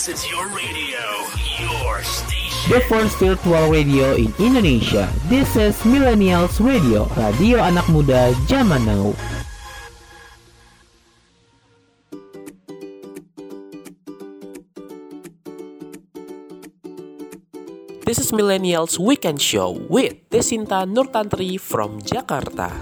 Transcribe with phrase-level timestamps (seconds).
[0.00, 1.04] This is your radio,
[1.60, 2.72] your station.
[2.72, 5.12] The first virtual radio in Indonesia.
[5.28, 9.12] This is Millennials Radio, radio anak muda zaman now.
[18.08, 22.72] This is Millennials Weekend Show with Desinta Nurtantri from Jakarta.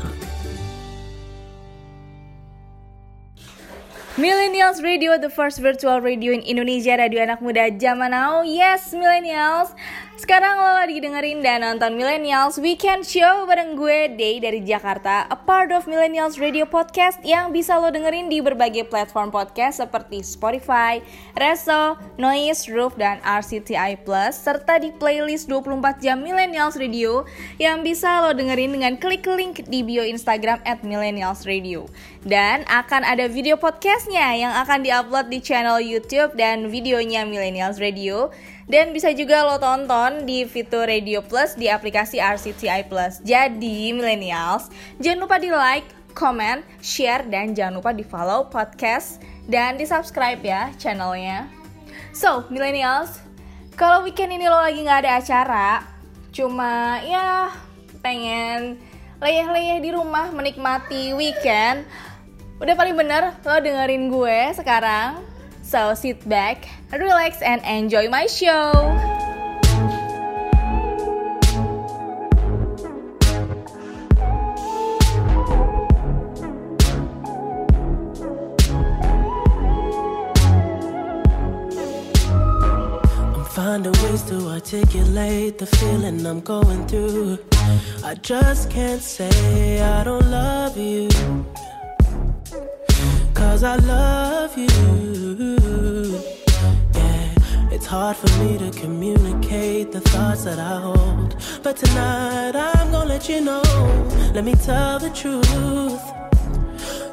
[4.19, 8.43] Millennials Radio, the first virtual radio in Indonesia, radio anak muda zaman now.
[8.43, 9.70] Yes, Millennials.
[10.19, 15.39] Sekarang lo lagi dengerin dan nonton Millennials Weekend Show bareng gue, Day dari Jakarta, a
[15.39, 20.99] part of Millennials Radio Podcast yang bisa lo dengerin di berbagai platform podcast seperti Spotify,
[21.39, 27.23] Reso, Noise, Roof, dan RCTI Plus, serta di playlist 24 jam Millennials Radio
[27.63, 31.87] yang bisa lo dengerin dengan klik link di bio Instagram at Millennials Radio.
[32.27, 38.35] Dan akan ada video podcastnya yang akan diupload di channel YouTube dan videonya Millennials Radio
[38.69, 43.25] dan bisa juga lo tonton di fitur Radio Plus di aplikasi RCTI Plus.
[43.25, 44.69] Jadi millennials,
[45.01, 50.41] jangan lupa di like, comment, share, dan jangan lupa di follow podcast dan di subscribe
[50.45, 51.49] ya channelnya.
[52.13, 53.25] So, millennials,
[53.75, 55.71] kalau weekend ini lo lagi nggak ada acara,
[56.30, 57.49] cuma ya
[58.05, 58.79] pengen
[59.19, 61.88] leyeh-leyeh di rumah menikmati weekend,
[62.60, 65.28] udah paling bener lo dengerin gue sekarang
[65.69, 66.65] So sit back,
[66.97, 68.72] relax, and enjoy my show.
[83.34, 87.39] I'm finding ways to articulate the feeling I'm going through.
[88.03, 91.09] I just can't say I don't love you.
[93.34, 95.68] Cause I love you.
[97.78, 101.37] It's hard for me to communicate the thoughts that I hold.
[101.62, 103.62] But tonight I'm gonna let you know.
[104.34, 106.03] Let me tell the truth.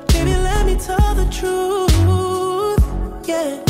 [0.08, 2.82] Baby, let me tell the truth.
[3.28, 3.62] Yeah,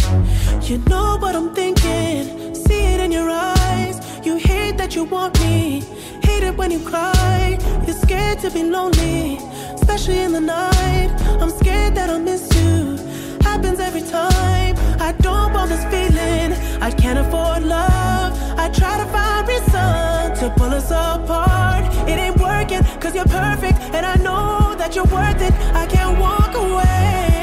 [0.61, 2.55] you know what I'm thinking.
[2.55, 3.99] See it in your eyes.
[4.25, 5.83] You hate that you want me.
[6.23, 7.59] Hate it when you cry.
[7.85, 9.35] You're scared to be lonely,
[9.73, 11.09] especially in the night.
[11.41, 12.97] I'm scared that I'll miss you.
[13.55, 14.75] Happens every time.
[14.99, 16.51] I don't want this feeling.
[16.81, 18.33] I can't afford love.
[18.59, 21.85] I try to find reason to pull us apart.
[22.09, 23.79] It ain't working, cause you're perfect.
[23.95, 25.53] And I know that you're worth it.
[25.73, 27.34] I can't walk away.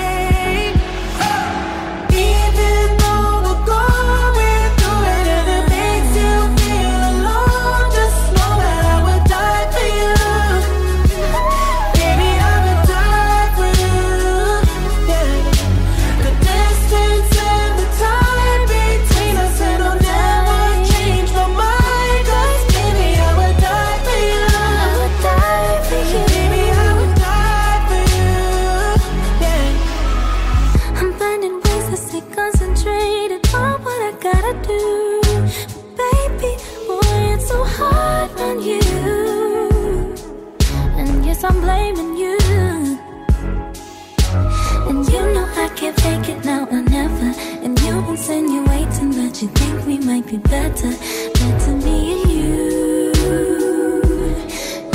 [50.33, 50.91] Be better.
[51.35, 53.13] Better me and you.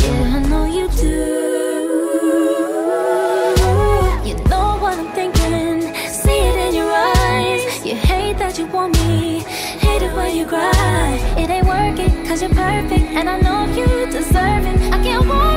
[0.02, 1.18] Yeah, I know you do.
[4.28, 5.94] You know what I'm thinking.
[6.10, 7.86] See it in your eyes.
[7.86, 9.42] You hate that you want me.
[9.86, 11.20] Hate it when you cry.
[11.38, 13.06] It ain't working, cause you're perfect.
[13.18, 14.78] And I know you deserve it.
[14.92, 15.57] I can't walk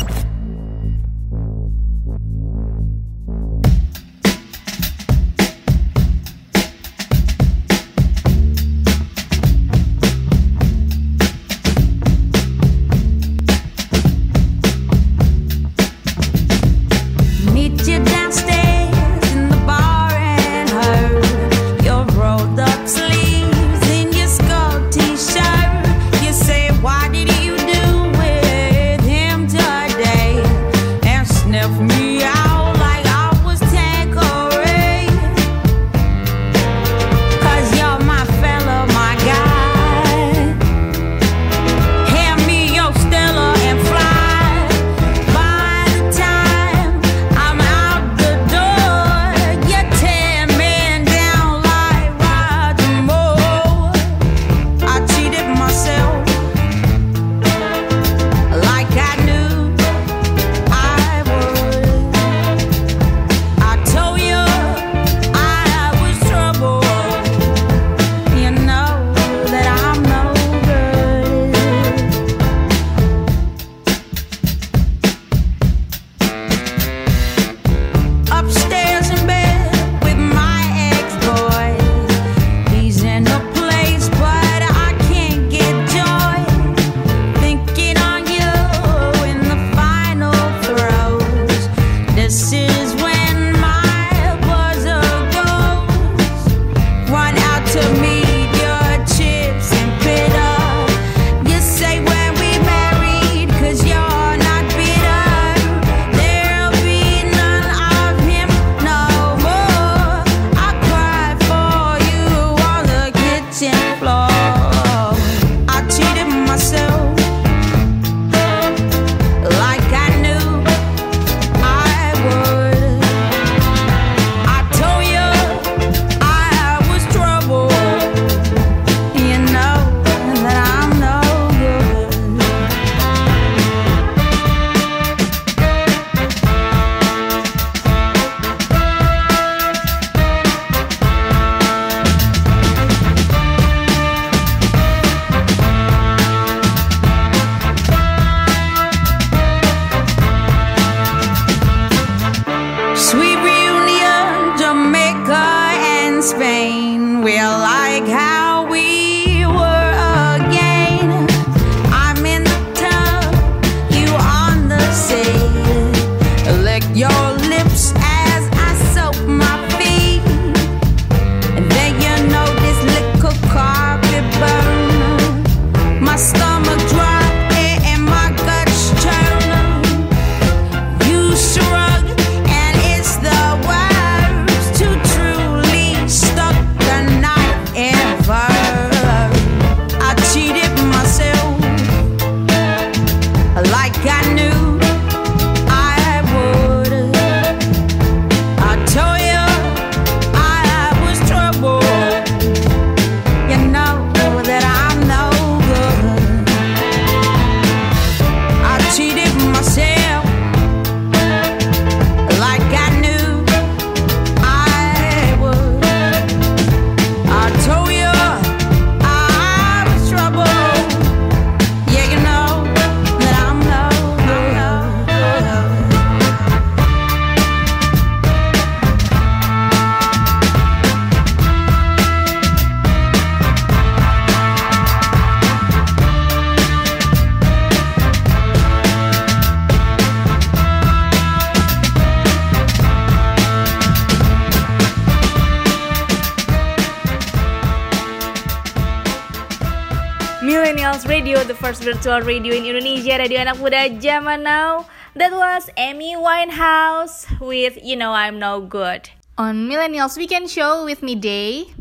[251.81, 254.85] virtual radio in Indonesia, radio anak muda zaman now.
[255.17, 259.09] That was Amy Winehouse with You Know I'm No Good
[259.41, 261.73] on Millennials Weekend Show with me Day.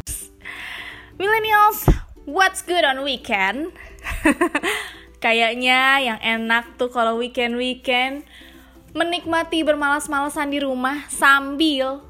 [1.20, 1.84] Millennials,
[2.24, 3.76] what's good on weekend?
[5.24, 8.24] Kayaknya yang enak tuh kalau weekend-weekend
[8.96, 12.00] menikmati bermalas-malasan di rumah sambil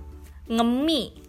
[0.46, 1.19] ngemi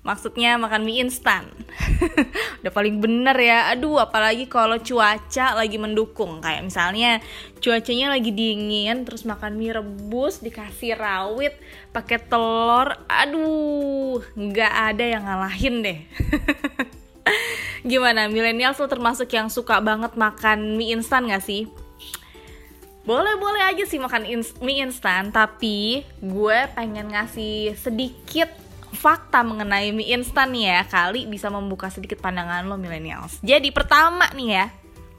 [0.00, 1.52] Maksudnya makan mie instan.
[2.64, 3.68] Udah paling bener ya.
[3.76, 6.40] Aduh, apalagi kalau cuaca lagi mendukung.
[6.40, 7.20] Kayak misalnya
[7.60, 11.52] cuacanya lagi dingin, terus makan mie rebus, dikasih rawit,
[11.92, 12.96] pakai telur.
[13.12, 15.98] Aduh, nggak ada yang ngalahin deh.
[17.90, 21.68] Gimana, milenial tuh termasuk yang suka banget makan mie instan gak sih?
[23.04, 28.52] Boleh-boleh aja sih makan ins- mie instan, tapi gue pengen ngasih sedikit
[28.90, 33.38] fakta mengenai mie instan ya kali bisa membuka sedikit pandangan lo millennials.
[33.40, 34.66] Jadi pertama nih ya,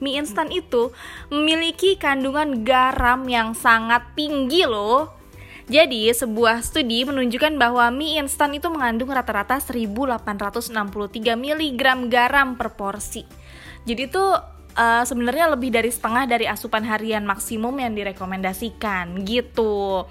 [0.02, 0.92] mie instan itu
[1.30, 5.22] memiliki kandungan garam yang sangat tinggi loh.
[5.70, 13.22] Jadi, sebuah studi menunjukkan bahwa mie instan itu mengandung rata-rata 1863 mg garam per porsi.
[13.86, 14.24] Jadi itu
[14.74, 20.04] eh, sebenarnya lebih dari setengah dari asupan harian maksimum yang direkomendasikan gitu.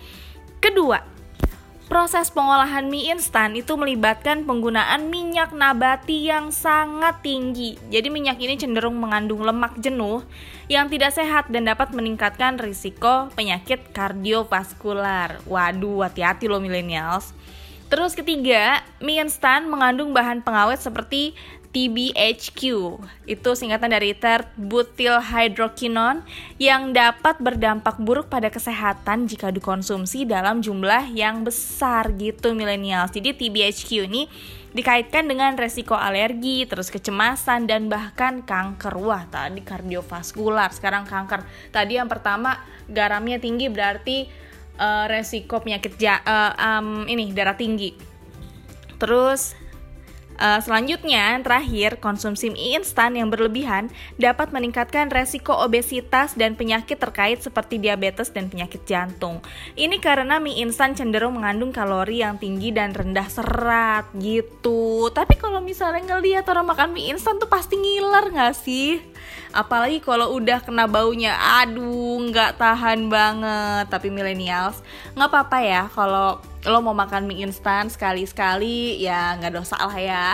[0.63, 1.20] Kedua,
[1.91, 7.75] Proses pengolahan mie instan itu melibatkan penggunaan minyak nabati yang sangat tinggi.
[7.91, 10.23] Jadi minyak ini cenderung mengandung lemak jenuh
[10.71, 15.43] yang tidak sehat dan dapat meningkatkan risiko penyakit kardiovaskular.
[15.43, 17.35] Waduh, hati-hati loh millennials.
[17.91, 21.35] Terus ketiga, mie instan mengandung bahan pengawet seperti
[21.71, 22.59] TBHQ.
[23.25, 26.27] Itu singkatan dari terbutylhydroquinone
[26.59, 33.15] yang dapat berdampak buruk pada kesehatan jika dikonsumsi dalam jumlah yang besar gitu millennials.
[33.15, 34.27] Jadi TBHQ ini
[34.71, 38.95] dikaitkan dengan resiko alergi, terus kecemasan dan bahkan kanker.
[38.99, 41.43] Wah, tadi kardiovaskular, sekarang kanker.
[41.71, 44.27] Tadi yang pertama garamnya tinggi berarti
[44.81, 47.93] eh, resiko penyakit ja- eh, em, ini darah tinggi.
[48.97, 49.60] Terus
[50.41, 57.45] Uh, selanjutnya, terakhir, konsumsi mie instan yang berlebihan dapat meningkatkan resiko obesitas dan penyakit terkait
[57.45, 59.37] seperti diabetes dan penyakit jantung.
[59.77, 65.13] Ini karena mie instan cenderung mengandung kalori yang tinggi dan rendah serat gitu.
[65.13, 68.97] Tapi kalau misalnya ngeliat orang makan mie instan tuh pasti ngiler nggak sih?
[69.51, 73.91] Apalagi kalau udah kena baunya, aduh nggak tahan banget.
[73.91, 74.79] Tapi millennials
[75.15, 75.83] nggak apa-apa ya.
[75.91, 80.27] Kalau lo mau makan mie instan sekali-sekali ya nggak dosa lah ya.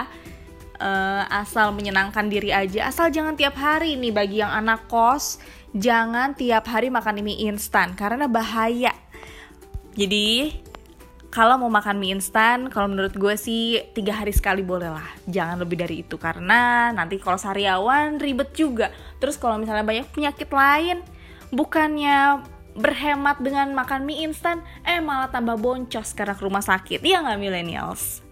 [0.77, 2.93] Eh, asal menyenangkan diri aja.
[2.93, 5.41] Asal jangan tiap hari nih bagi yang anak kos
[5.73, 7.97] jangan tiap hari makan mie instan.
[7.97, 8.93] Karena bahaya.
[9.97, 10.53] Jadi
[11.37, 15.05] kalau mau makan mie instan kalau menurut gue sih tiga hari sekali boleh lah.
[15.29, 16.17] Jangan lebih dari itu.
[16.17, 18.89] Karena nanti kalau sariawan ribet juga.
[19.21, 21.05] Terus kalau misalnya banyak penyakit lain
[21.53, 22.41] bukannya
[22.73, 27.05] berhemat dengan makan mie instan eh malah tambah boncos karena ke rumah sakit.
[27.05, 28.25] Iya nggak millennials?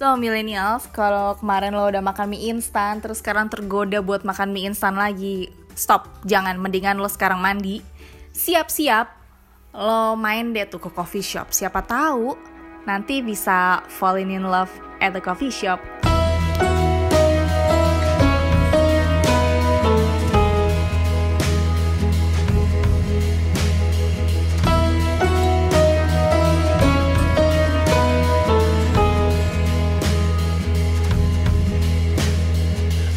[0.00, 4.72] So millennials, kalau kemarin lo udah makan mie instan, terus sekarang tergoda buat makan mie
[4.72, 6.56] instan lagi, stop, jangan.
[6.56, 7.84] Mendingan lo sekarang mandi,
[8.32, 9.17] siap-siap,
[9.74, 11.52] lo main deh tuh ke coffee shop.
[11.52, 12.36] Siapa tahu
[12.88, 15.80] nanti bisa falling in love at the coffee shop.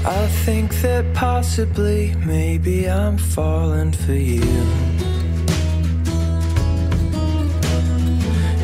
[0.01, 4.41] I think that possibly, maybe I'm falling for you.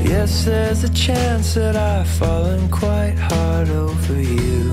[0.10, 4.72] Yes, there's a chance that I've fallen quite hard over you.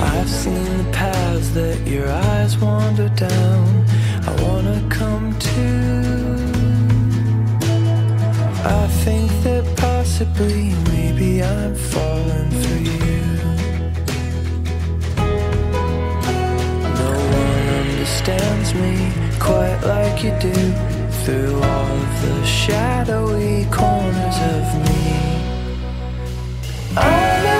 [0.00, 3.84] I've seen the paths that your eyes wander down.
[4.26, 5.70] I wanna come to.
[8.64, 13.20] I think that possibly, maybe I'm falling for you.
[17.00, 17.10] No
[17.42, 25.40] one understands me quite like you do through all of the shadowy corners of me.
[26.98, 27.53] I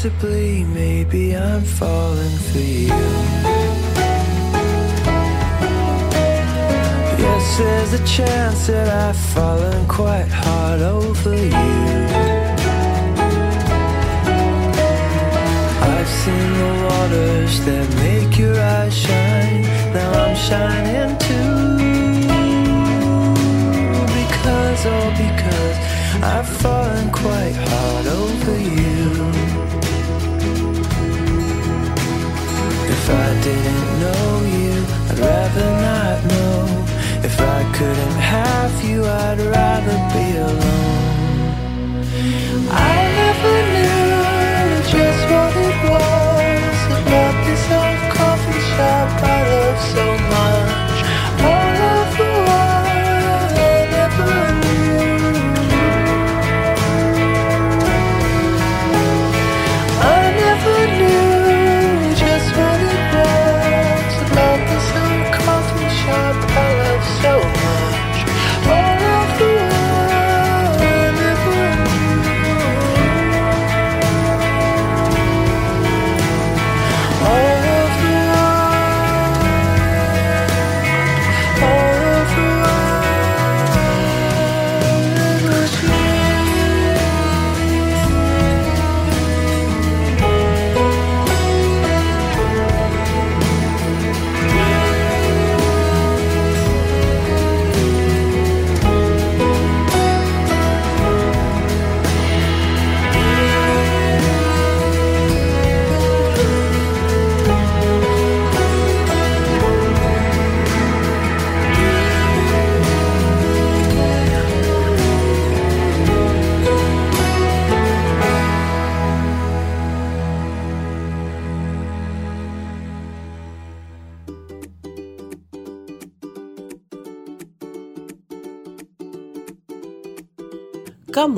[0.00, 2.86] possibly, maybe I'm falling for you.
[7.18, 11.96] Yes, there's a chance that I've fallen quite hard over you.
[15.92, 19.62] I've seen the waters that make your eyes shine.
[19.92, 21.58] Now I'm shining too.
[24.20, 25.76] Because, oh, because
[26.22, 29.47] I've fallen quite hard over you.
[33.08, 36.60] If I didn't know you, I'd rather not know.
[37.24, 42.04] If I couldn't have you, I'd rather be alone.
[42.70, 50.04] I never knew just what it was about this old coffee shop I love so
[50.28, 50.87] much.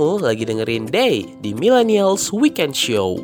[0.01, 3.21] Kamu lagi dengerin Day di Millennials Weekend Show.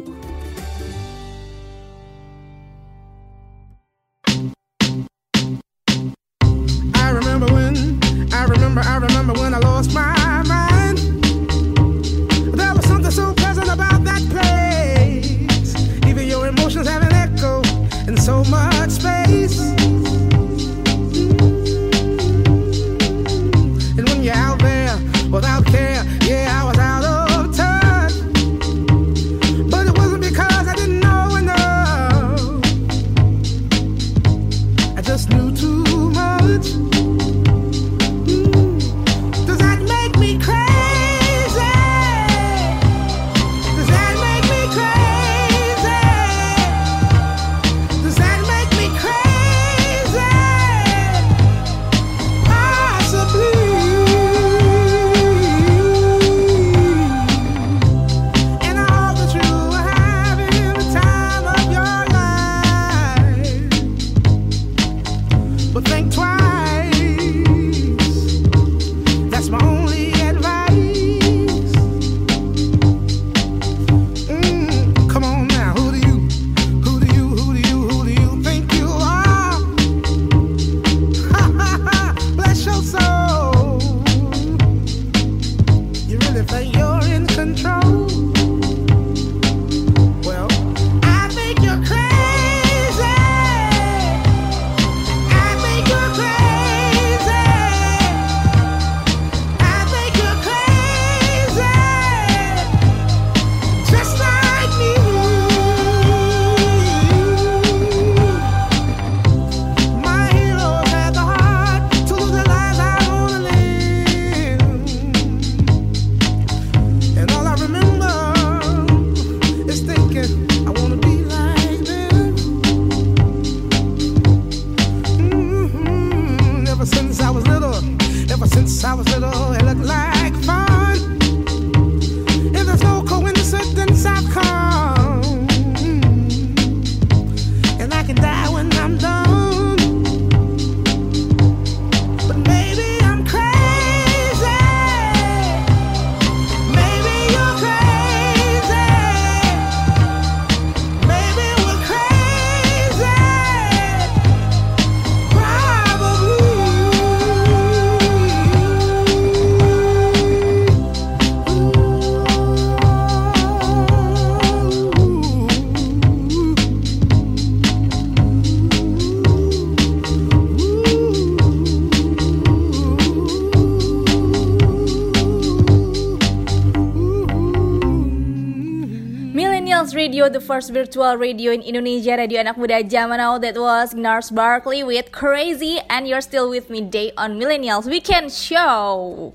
[180.26, 183.38] The first virtual radio in Indonesia, radio anak muda zaman now.
[183.38, 188.34] That was Nars Barkley with Crazy, and you're still with me day on Millennials Weekend
[188.34, 189.30] Show.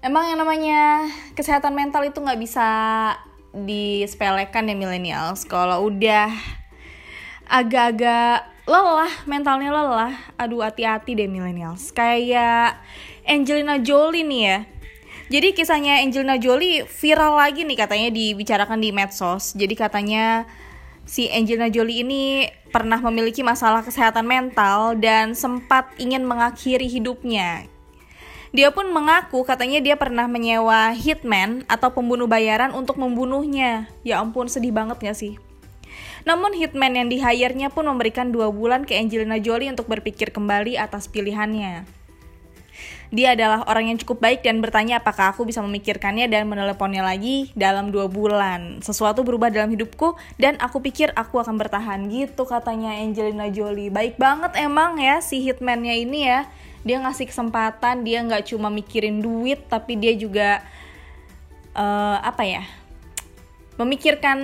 [0.00, 2.66] Emang yang namanya kesehatan mental itu nggak bisa
[3.52, 5.44] disepelekan ya millennials.
[5.44, 6.32] Kalau udah
[7.44, 11.92] agak-agak lelah, mentalnya lelah, aduh hati-hati deh millennials.
[11.92, 12.80] Kayak
[13.28, 14.58] Angelina Jolie nih ya.
[15.32, 19.56] Jadi kisahnya Angelina Jolie viral lagi nih katanya dibicarakan di medsos.
[19.56, 20.44] Jadi katanya
[21.08, 27.64] si Angelina Jolie ini pernah memiliki masalah kesehatan mental dan sempat ingin mengakhiri hidupnya.
[28.54, 33.90] Dia pun mengaku katanya dia pernah menyewa hitman atau pembunuh bayaran untuk membunuhnya.
[34.06, 35.40] Ya ampun sedih banget gak sih?
[36.22, 40.78] Namun hitman yang di hire-nya pun memberikan dua bulan ke Angelina Jolie untuk berpikir kembali
[40.78, 42.03] atas pilihannya.
[43.14, 47.54] Dia adalah orang yang cukup baik dan bertanya apakah aku bisa memikirkannya dan meneleponnya lagi
[47.54, 48.82] dalam dua bulan.
[48.82, 53.86] Sesuatu berubah dalam hidupku dan aku pikir aku akan bertahan gitu katanya Angelina Jolie.
[53.86, 56.50] Baik banget emang ya si hitman-nya ini ya.
[56.82, 60.66] Dia ngasih kesempatan, dia nggak cuma mikirin duit tapi dia juga
[61.70, 62.66] eh, apa ya?
[63.78, 64.38] Memikirkan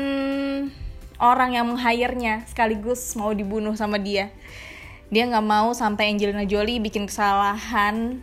[1.18, 4.30] orang yang meng-hire-nya sekaligus mau dibunuh sama dia.
[5.10, 8.22] Dia nggak mau sampai Angelina Jolie bikin kesalahan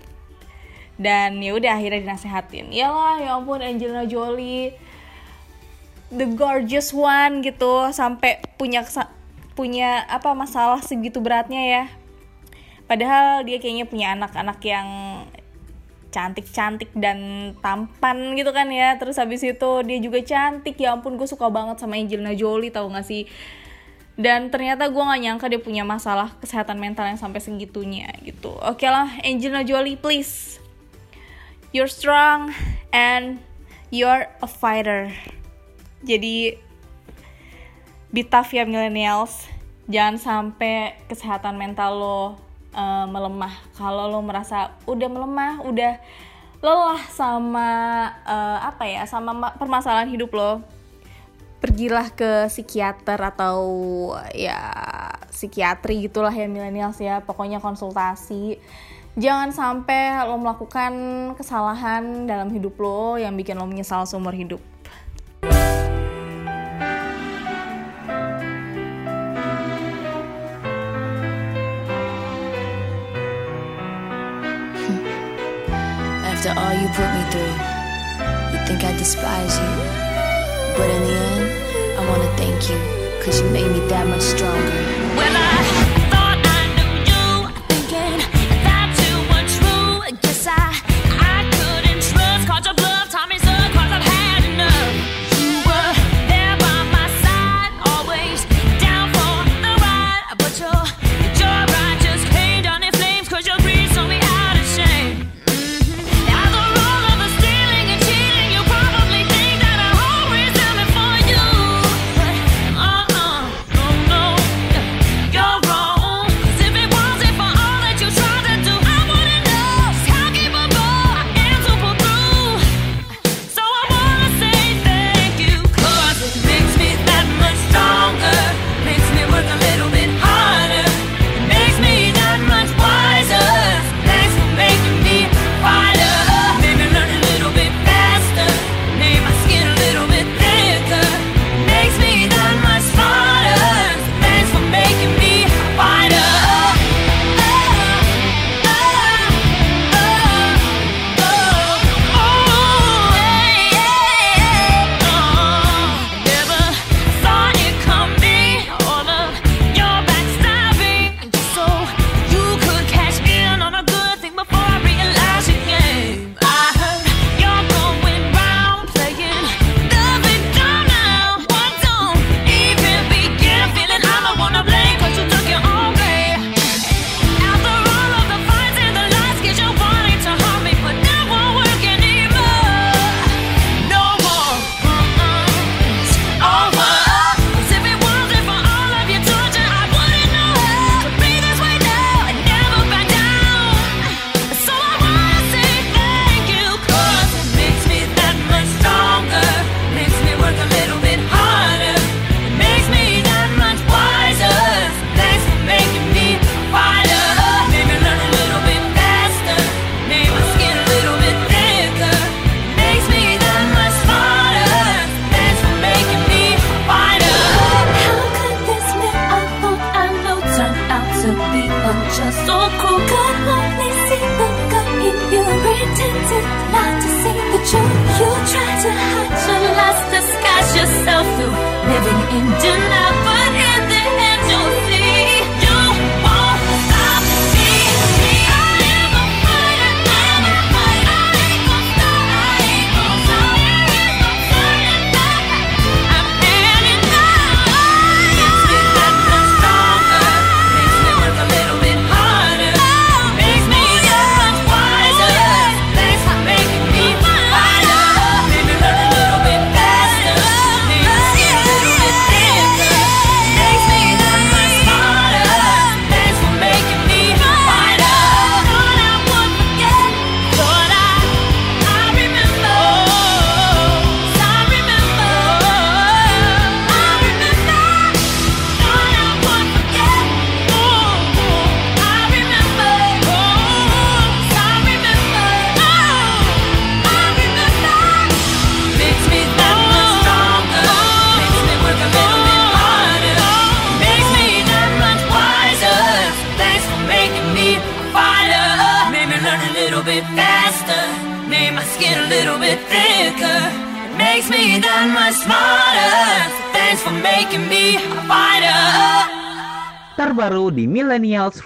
[0.98, 2.74] dan ya udah akhirnya dinasehatin.
[2.74, 4.74] Yalah ya ampun Angelina Jolie
[6.10, 7.94] the gorgeous one gitu.
[7.94, 8.82] Sampai punya
[9.54, 11.84] punya apa masalah segitu beratnya ya.
[12.90, 14.88] Padahal dia kayaknya punya anak-anak yang
[16.08, 18.98] cantik-cantik dan tampan gitu kan ya.
[18.98, 20.82] Terus habis itu dia juga cantik.
[20.82, 23.30] Ya ampun gue suka banget sama Angelina Jolie tau gak sih?
[24.18, 28.50] Dan ternyata gue gak nyangka dia punya masalah kesehatan mental yang sampai segitunya gitu.
[28.66, 30.58] Oke lah Angelina Jolie please
[31.76, 32.54] you're strong
[32.96, 33.40] and
[33.92, 35.12] you're a fighter.
[36.04, 36.60] Jadi
[38.14, 39.48] be tough ya millennials.
[39.88, 42.20] Jangan sampai kesehatan mental lo
[42.76, 43.56] uh, melemah.
[43.76, 45.94] Kalau lo merasa udah melemah, udah
[46.60, 47.70] lelah sama
[48.28, 50.60] uh, apa ya, sama ma- permasalahan hidup lo,
[51.64, 53.60] pergilah ke psikiater atau
[54.36, 54.60] ya
[55.32, 57.24] psikiatri gitulah ya millennials ya.
[57.24, 58.60] Pokoknya konsultasi
[59.18, 60.94] jangan sampai lo melakukan
[61.34, 64.62] kesalahan dalam hidup lo yang bikin lo menyesal seumur hidup.
[76.22, 77.58] After all you put me through,
[78.54, 79.74] you think I despise you.
[80.78, 81.50] But in the end,
[81.98, 82.78] I wanna thank you,
[83.26, 84.78] cause you made me that much stronger.
[85.18, 85.97] Thought I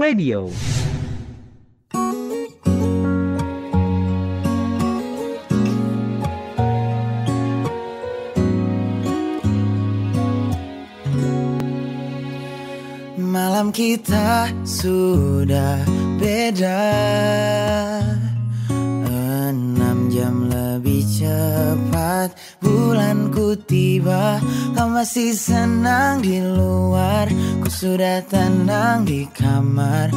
[0.01, 0.49] Radio.
[13.21, 15.85] Malam kita sudah
[16.17, 16.81] beda
[19.05, 24.41] Enam jam lebih cepat Bulanku tiba
[24.73, 27.29] Kau masih senang di luar
[27.61, 29.29] Ku sudah tenang di
[29.71, 30.10] quemar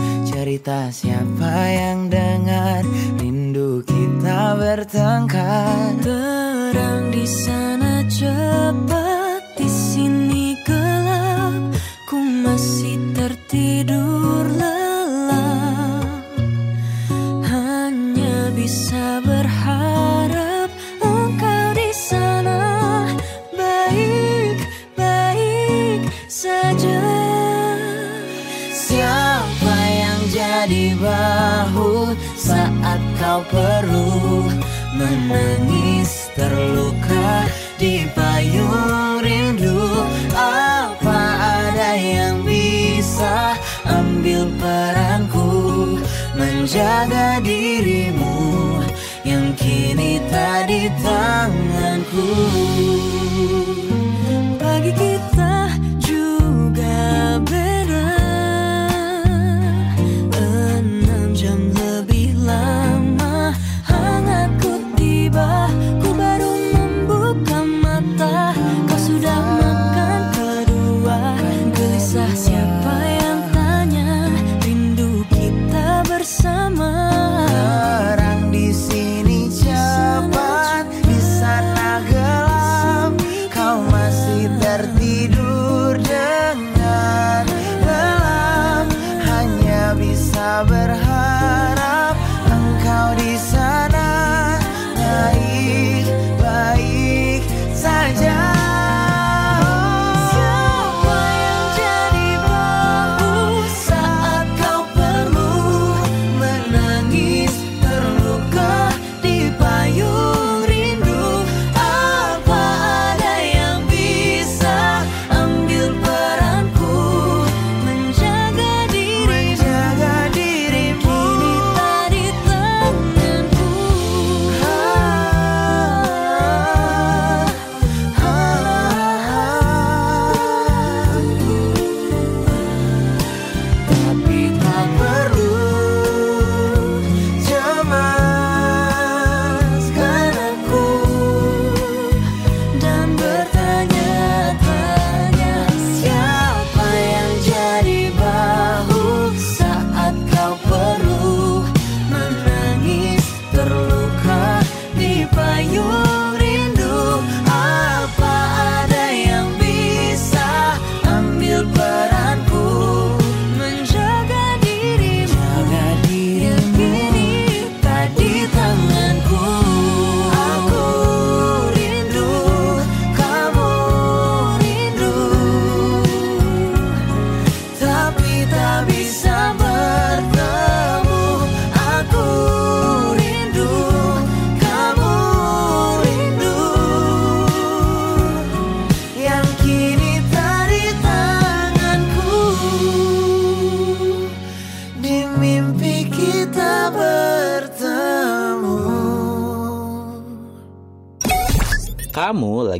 [30.64, 34.48] di bahu saat kau perlu
[34.96, 37.44] menangis terluka
[37.76, 40.08] di payung rindu.
[40.32, 41.20] Apa
[41.68, 46.00] ada yang bisa ambil peranku
[46.32, 48.80] menjaga dirimu
[49.28, 52.32] yang kini tadi tanganku?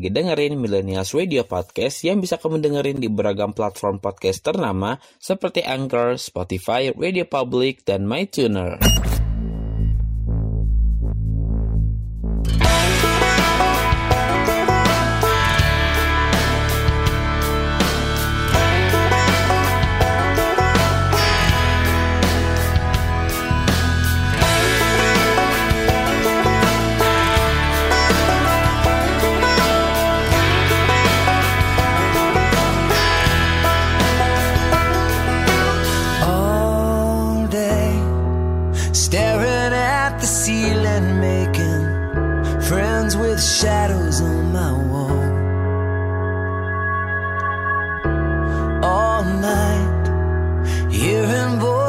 [0.04, 5.64] Lagi dengerin Millennials Radio Podcast yang bisa kamu dengerin di beragam platform podcast ternama seperti
[5.64, 8.76] Anchor, Spotify, Radio Public, dan MyTuner.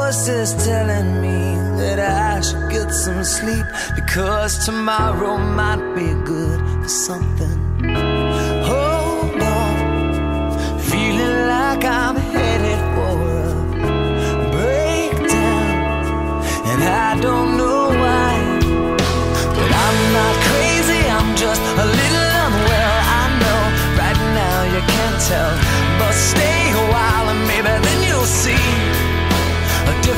[0.06, 3.66] Voices telling me that I should get some sleep
[3.96, 7.55] because tomorrow might be good for something.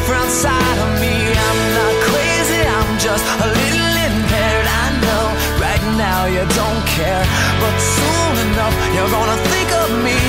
[0.09, 1.15] Different side of me.
[1.47, 4.67] I'm not crazy, I'm just a little impaired.
[4.83, 5.25] I know
[5.61, 7.25] right now you don't care,
[7.61, 10.21] but soon enough you're gonna think of me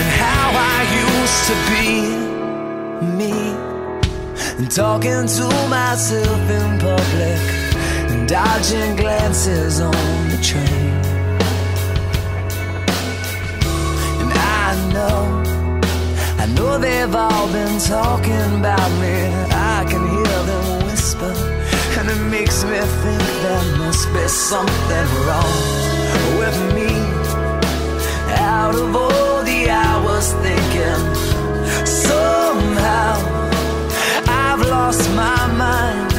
[0.00, 1.88] and how I used to be
[3.18, 3.34] me.
[4.58, 7.42] And talking to myself in public
[8.12, 10.95] and dodging glances on the train.
[16.78, 19.16] They've all been talking about me.
[19.50, 21.32] I can hear them whisper,
[21.98, 25.56] and it makes me think there must be something wrong
[26.40, 26.90] with me.
[28.38, 31.02] Out of all the hours thinking,
[31.86, 33.14] somehow
[34.28, 36.12] I've lost my mind.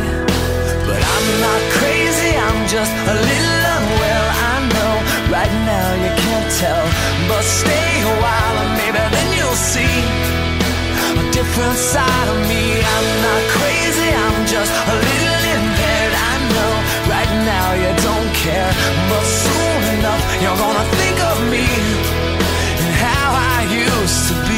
[0.87, 4.27] But I'm not crazy, I'm just a little unwell.
[4.51, 4.93] I know
[5.35, 6.85] right now you can't tell,
[7.29, 10.46] but stay a while and maybe then you'll see
[11.37, 12.63] different side of me.
[12.95, 16.13] I'm not crazy, I'm just a little impaired.
[16.31, 16.73] I know
[17.13, 18.71] right now you don't care,
[19.09, 21.67] but soon enough you're gonna think of me
[22.81, 24.56] and how I used to be.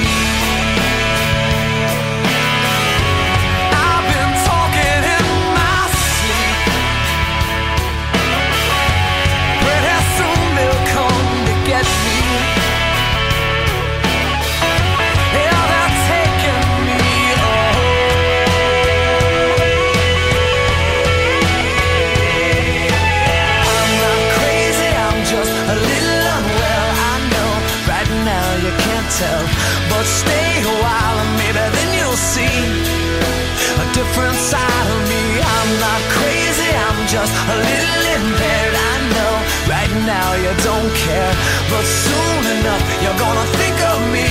[33.99, 35.23] Different side of me.
[35.55, 38.75] I'm not crazy, I'm just a little impaired.
[38.91, 39.33] I know
[39.73, 41.33] right now you don't care,
[41.71, 44.29] but soon enough you're gonna think of me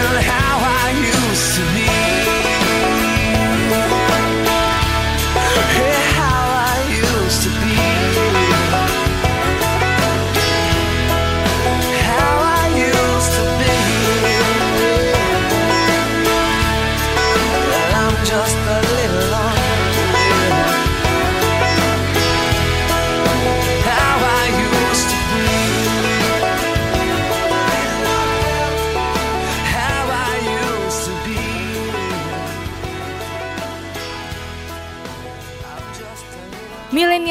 [0.00, 1.93] and how I used to be.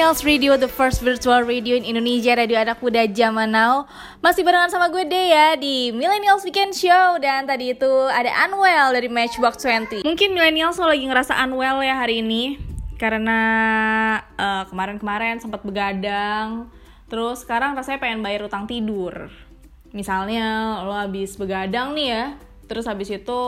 [0.04, 3.88] Millennials Radio, the first virtual radio in Indonesia, radio anak muda zaman now.
[4.20, 9.08] Masih barengan sama gue Dea di Millennials Weekend Show dan tadi itu ada Unwell dari
[9.08, 10.04] Matchbox 20.
[10.04, 12.60] Mungkin Millennials lo lagi ngerasa unwell ya hari ini
[12.99, 13.39] karena
[14.36, 16.68] eh, kemarin-kemarin sempat begadang.
[17.08, 19.32] Terus sekarang rasanya pengen bayar utang tidur.
[19.95, 22.26] Misalnya lo habis begadang nih ya,
[22.68, 23.39] terus habis itu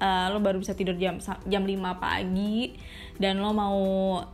[0.00, 2.80] eh, lo baru bisa tidur jam jam 5 pagi
[3.20, 3.84] dan lo mau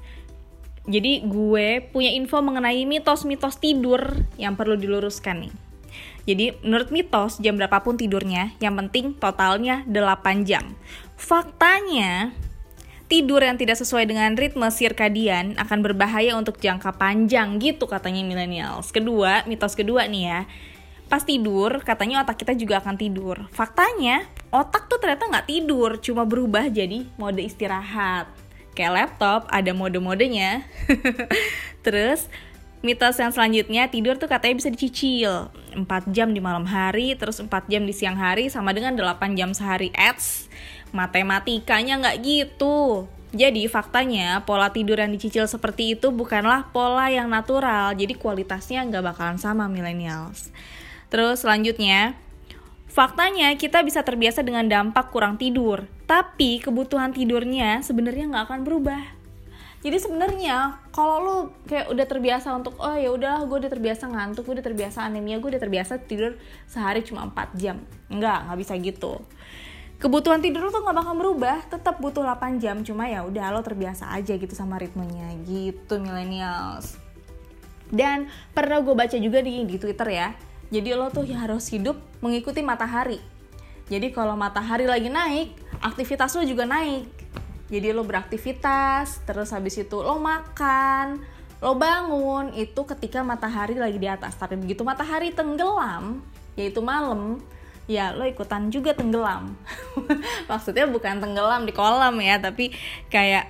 [0.82, 5.54] Jadi gue punya info mengenai mitos-mitos tidur yang perlu diluruskan nih.
[6.26, 10.74] Jadi menurut mitos jam berapapun tidurnya yang penting totalnya 8 jam.
[11.14, 12.34] Faktanya
[13.12, 18.88] tidur yang tidak sesuai dengan ritme sirkadian akan berbahaya untuk jangka panjang gitu katanya millennials.
[18.88, 20.40] Kedua, mitos kedua nih ya.
[21.12, 23.36] pas tidur katanya otak kita juga akan tidur.
[23.52, 28.32] Faktanya otak tuh ternyata nggak tidur, cuma berubah jadi mode istirahat.
[28.72, 30.64] Kayak laptop ada mode-modenya.
[31.84, 32.32] Terus
[32.80, 35.84] mitos yang selanjutnya tidur tuh katanya bisa dicicil 4
[36.16, 39.94] jam di malam hari terus 4 jam di siang hari sama dengan 8 jam sehari
[39.94, 40.50] Eits,
[40.92, 43.08] matematikanya nggak gitu.
[43.32, 47.96] Jadi faktanya pola tidur yang dicicil seperti itu bukanlah pola yang natural.
[47.96, 50.52] Jadi kualitasnya nggak bakalan sama millennials.
[51.08, 52.16] Terus selanjutnya
[52.92, 59.00] Faktanya kita bisa terbiasa dengan dampak kurang tidur, tapi kebutuhan tidurnya sebenarnya nggak akan berubah.
[59.80, 64.44] Jadi sebenarnya kalau lu kayak udah terbiasa untuk oh ya udahlah gue udah terbiasa ngantuk
[64.44, 66.36] gue udah terbiasa anemia gue udah terbiasa tidur
[66.68, 67.80] sehari cuma 4 jam.
[68.12, 69.24] Enggak nggak bisa gitu
[70.02, 72.82] kebutuhan tidur tuh nggak bakal berubah tetap butuh 8 jam.
[72.82, 76.98] Cuma ya udah lo terbiasa aja gitu sama ritmenya gitu millennials.
[77.86, 80.28] Dan pernah gue baca juga di, di twitter ya
[80.72, 83.20] jadi lo tuh ya harus hidup mengikuti matahari.
[83.92, 85.52] Jadi kalau matahari lagi naik
[85.84, 87.12] aktivitas lo juga naik.
[87.68, 91.20] Jadi lo beraktivitas, terus habis itu lo makan,
[91.60, 94.32] lo bangun itu ketika matahari lagi di atas.
[94.40, 96.24] Tapi begitu matahari tenggelam,
[96.56, 97.44] yaitu malam,
[97.90, 99.54] ya lo ikutan juga tenggelam.
[100.50, 102.70] Maksudnya bukan tenggelam di kolam ya, tapi
[103.10, 103.48] kayak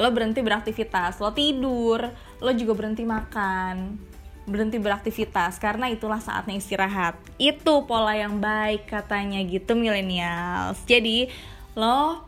[0.00, 2.08] lo berhenti beraktivitas, lo tidur,
[2.40, 4.00] lo juga berhenti makan,
[4.48, 7.16] berhenti beraktivitas karena itulah saatnya istirahat.
[7.36, 10.80] Itu pola yang baik katanya gitu millennials.
[10.88, 11.28] Jadi
[11.76, 12.26] lo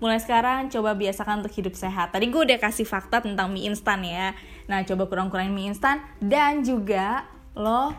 [0.00, 2.16] mulai sekarang coba biasakan untuk hidup sehat.
[2.16, 4.32] Tadi gue udah kasih fakta tentang mie instan ya.
[4.64, 7.92] Nah, coba kurang-kurangin mie instan dan juga lo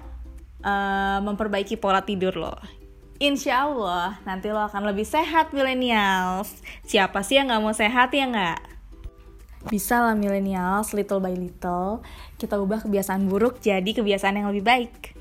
[0.66, 2.81] uh, memperbaiki pola tidur lo.
[3.22, 6.58] Insya Allah nanti lo akan lebih sehat millennials.
[6.90, 8.60] Siapa sih yang nggak mau sehat ya nggak?
[9.70, 12.02] Bisa lah millennials, little by little,
[12.42, 15.21] kita ubah kebiasaan buruk jadi kebiasaan yang lebih baik.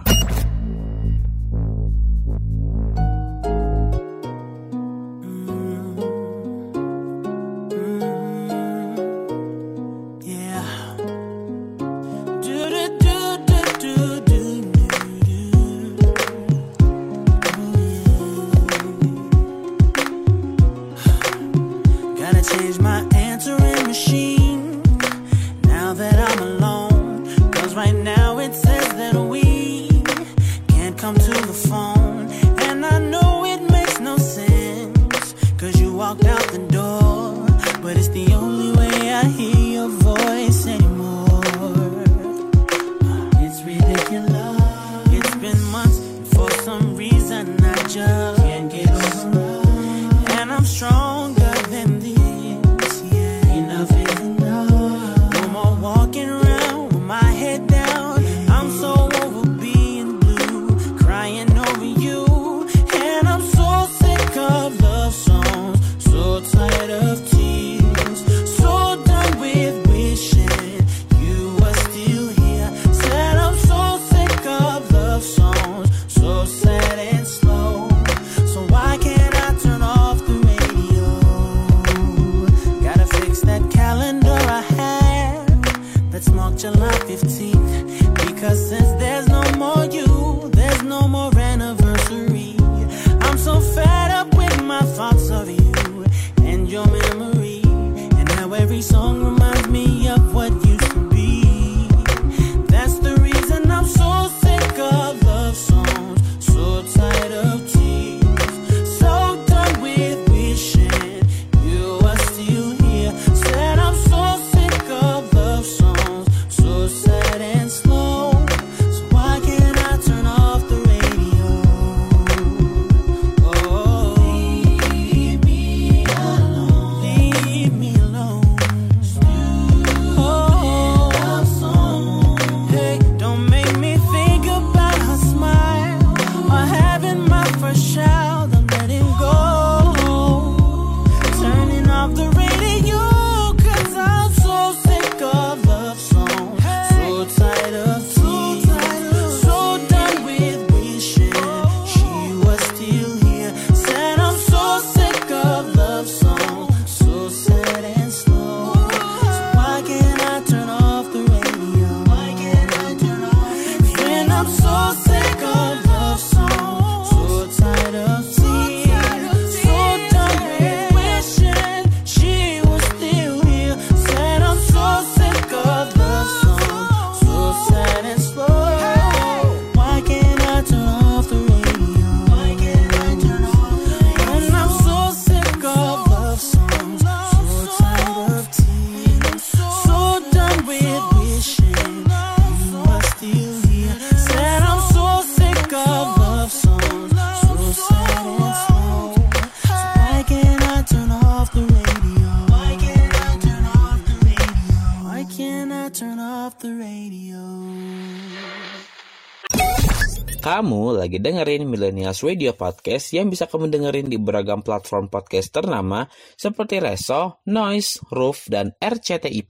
[211.21, 217.45] dengerin Millennials Radio Podcast yang bisa kamu dengerin di beragam platform podcast ternama seperti Reso,
[217.45, 219.45] Noise, Roof, dan RCTI+.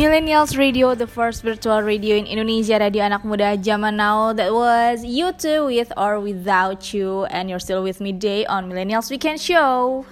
[0.00, 4.32] Millennials Radio, the first virtual radio in Indonesia, radio anak muda zaman now.
[4.32, 8.64] That was you too, with or without you, and you're still with me day on
[8.64, 10.08] Millennials Weekend Show.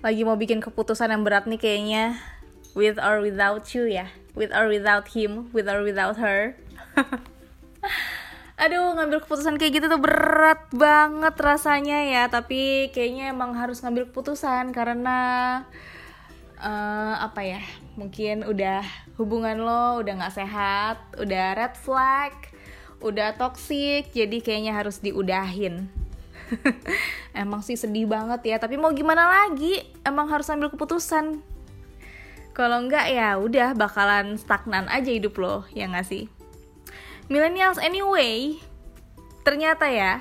[0.00, 2.16] Lagi mau bikin keputusan yang berat nih kayaknya,
[2.72, 6.56] with or without you ya, with or without him, with or without her.
[8.64, 14.08] Aduh, ngambil keputusan kayak gitu tuh berat banget rasanya ya, tapi kayaknya emang harus ngambil
[14.08, 15.18] keputusan karena
[16.56, 17.60] eh, apa ya
[18.00, 18.80] mungkin udah
[19.20, 22.32] hubungan lo udah nggak sehat udah red flag
[23.04, 25.88] udah toxic jadi kayaknya harus diudahin.
[27.36, 29.84] Emang sih sedih banget ya tapi mau gimana lagi?
[30.04, 31.40] Emang harus ambil keputusan.
[32.52, 36.28] Kalau enggak ya udah bakalan stagnan aja hidup lo ya nggak sih?
[37.28, 38.60] Millennials anyway
[39.46, 40.20] ternyata ya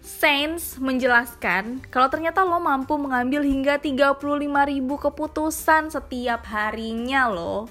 [0.00, 4.16] Saints menjelaskan kalau ternyata lo mampu mengambil hingga 35.000
[4.80, 7.68] keputusan setiap harinya lo.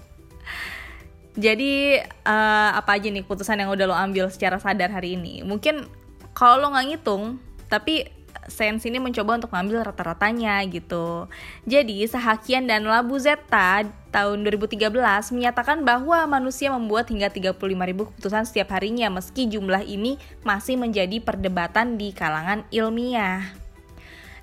[1.34, 5.42] Jadi eh, apa aja nih keputusan yang udah lo ambil secara sadar hari ini?
[5.42, 5.90] Mungkin
[6.38, 8.19] kalau lo nggak ngitung, tapi
[8.50, 11.30] Saints ini mencoba untuk mengambil rata-ratanya gitu.
[11.64, 14.90] Jadi Sahakian dan Labuzeta tahun 2013
[15.32, 21.96] menyatakan bahwa manusia membuat hingga 35.000 keputusan setiap harinya meski jumlah ini masih menjadi perdebatan
[21.96, 23.54] di kalangan ilmiah.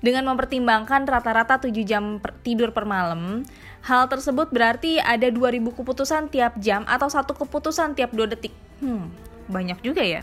[0.00, 3.42] Dengan mempertimbangkan rata-rata 7 jam per- tidur per malam,
[3.82, 8.54] hal tersebut berarti ada 2000 keputusan tiap jam atau satu keputusan tiap 2 detik.
[8.78, 9.10] Hmm,
[9.50, 10.22] banyak juga ya.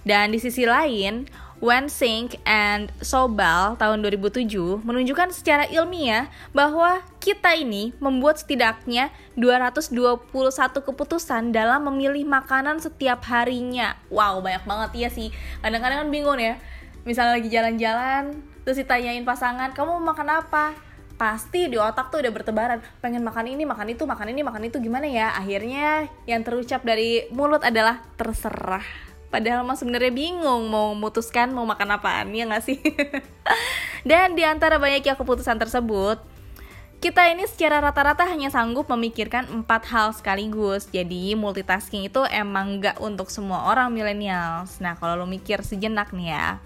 [0.00, 1.28] Dan di sisi lain,
[1.60, 10.24] Wensink and Sobal tahun 2007 menunjukkan secara ilmiah bahwa kita ini membuat setidaknya 221
[10.80, 14.00] keputusan dalam memilih makanan setiap harinya.
[14.08, 15.28] Wow, banyak banget ya sih.
[15.60, 16.56] Kadang-kadang kan bingung ya.
[17.04, 20.72] Misalnya lagi jalan-jalan, terus ditanyain pasangan, "Kamu mau makan apa?"
[21.20, 24.80] Pasti di otak tuh udah bertebaran, pengen makan ini, makan itu, makan ini, makan itu
[24.80, 25.36] gimana ya?
[25.36, 29.09] Akhirnya yang terucap dari mulut adalah terserah.
[29.30, 32.82] Padahal mah sebenarnya bingung mau memutuskan mau makan apaan ya nggak sih?
[34.10, 36.18] Dan di antara banyaknya keputusan tersebut,
[36.98, 40.90] kita ini secara rata-rata hanya sanggup memikirkan empat hal sekaligus.
[40.90, 44.82] Jadi multitasking itu emang nggak untuk semua orang millennials.
[44.82, 46.58] Nah kalau lo mikir sejenak nih ya,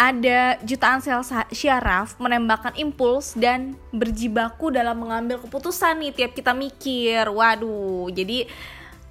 [0.00, 1.20] ada jutaan sel
[1.52, 7.28] syaraf menembakkan impuls dan berjibaku dalam mengambil keputusan nih tiap kita mikir.
[7.28, 8.44] Waduh, jadi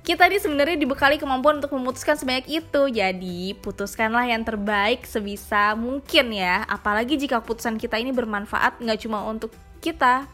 [0.09, 2.81] kita ini sebenarnya dibekali kemampuan untuk memutuskan sebanyak itu.
[2.89, 6.65] Jadi, putuskanlah yang terbaik sebisa mungkin ya.
[6.65, 9.53] Apalagi jika keputusan kita ini bermanfaat nggak cuma untuk
[9.85, 10.25] kita,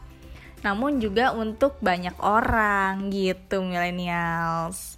[0.63, 4.95] namun juga untuk banyak orang gitu millennials.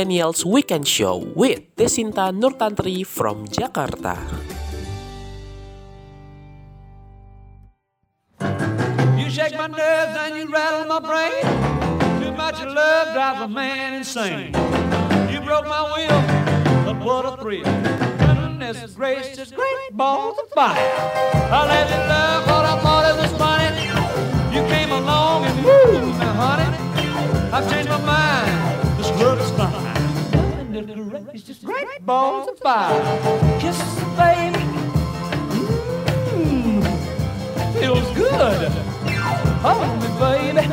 [0.00, 4.16] Millennials Weekend Show with Desinta Nurtantri from Jakarta.
[9.20, 11.44] You shake my nerves and you rattle my brain.
[12.16, 14.56] Too much love drives a man insane.
[15.28, 16.20] You broke my will,
[16.88, 17.68] but what a thrill.
[18.24, 20.80] Goodness gracious, great balls of fire.
[21.52, 23.84] I let love what I thought it was funny.
[24.48, 25.60] You came along and
[26.40, 26.72] honey,
[27.52, 28.29] I've changed my mind.
[30.80, 30.96] Is fine.
[30.96, 33.60] Goodness gracious, great balls of fire.
[33.60, 34.64] Kisses, baby.
[36.32, 36.82] Mmm,
[37.78, 38.68] feels good.
[39.60, 40.66] Hold me, baby.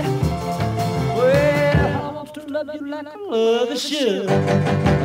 [1.13, 4.29] Well, I want to love you like I love a should.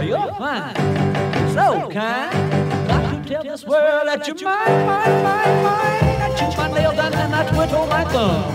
[0.07, 0.75] You're fine,
[1.53, 2.87] so kind.
[2.87, 6.23] Got to tell this world that you're mine, mine, mine, mine.
[6.23, 8.55] I chew my nails and then I twiddle my thumb.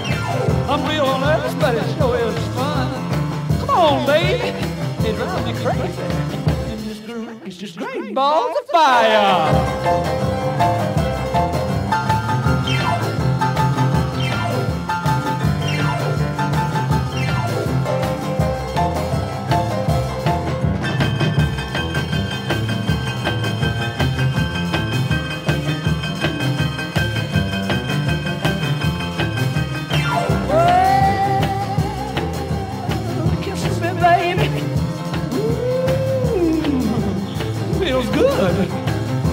[0.70, 2.88] I'm real nervous, but it sure is fun.
[3.60, 4.78] Come on, baby.
[5.08, 6.27] It drives me crazy.
[7.76, 10.87] Great balls of fire.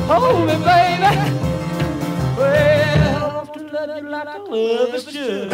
[0.06, 1.10] Hold me, baby.
[2.36, 5.50] Well, I want to love you like I love is should.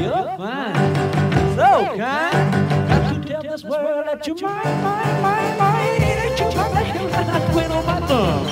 [0.00, 0.94] You're fine,
[1.56, 2.88] so kind.
[2.88, 6.00] Got to tell this world that you're mine, mine, mine, mine.
[6.00, 8.46] That you're my lady, and I quit on my thumb.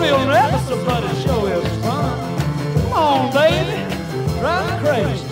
[0.00, 2.18] Real nervous, but it sure is fun.
[2.74, 3.78] Come on, baby,
[4.40, 5.26] drive me crazy.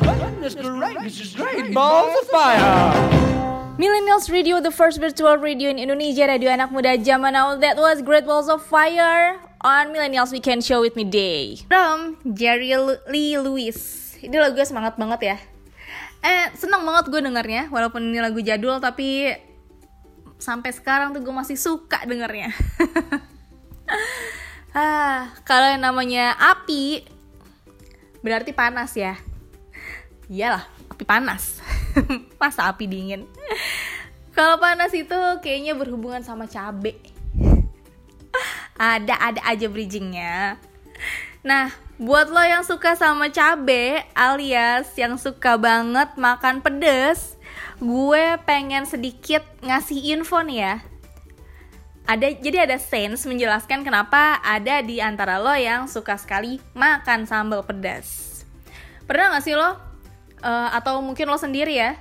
[0.00, 3.31] Goodness gracious, great balls of fire.
[3.80, 7.56] Millennials Radio, the first virtual radio in Indonesia, radio anak muda zaman now.
[7.56, 11.56] That was Great Balls of Fire on Millennials Weekend Show with me Day.
[11.72, 12.76] From Jerry
[13.08, 14.12] Lee Lewis.
[14.20, 15.36] Ini lagunya semangat banget ya.
[16.20, 19.32] Eh, seneng banget gue dengernya, walaupun ini lagu jadul, tapi
[20.36, 22.52] sampai sekarang tuh gue masih suka dengernya.
[24.76, 27.08] ah, kalau yang namanya api,
[28.20, 29.16] berarti panas ya.
[30.28, 31.64] Iyalah, api panas.
[32.40, 33.24] Masa api dingin?
[34.32, 36.96] Kalau panas itu kayaknya berhubungan sama cabe.
[38.80, 40.56] ada ada aja bridgingnya.
[41.44, 41.68] Nah,
[42.00, 47.36] buat lo yang suka sama cabe alias yang suka banget makan pedes,
[47.76, 50.74] gue pengen sedikit ngasih info nih ya.
[52.02, 57.62] Ada jadi ada sense menjelaskan kenapa ada di antara lo yang suka sekali makan sambal
[57.62, 58.42] pedas.
[59.06, 59.76] Pernah gak sih lo
[60.42, 61.94] eh, atau mungkin lo sendiri ya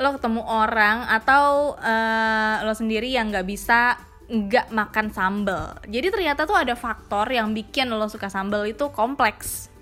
[0.00, 3.96] lo ketemu orang atau eh, lo sendiri yang nggak bisa
[4.32, 9.72] nggak makan sambal jadi ternyata tuh ada faktor yang bikin lo suka sambal itu kompleks.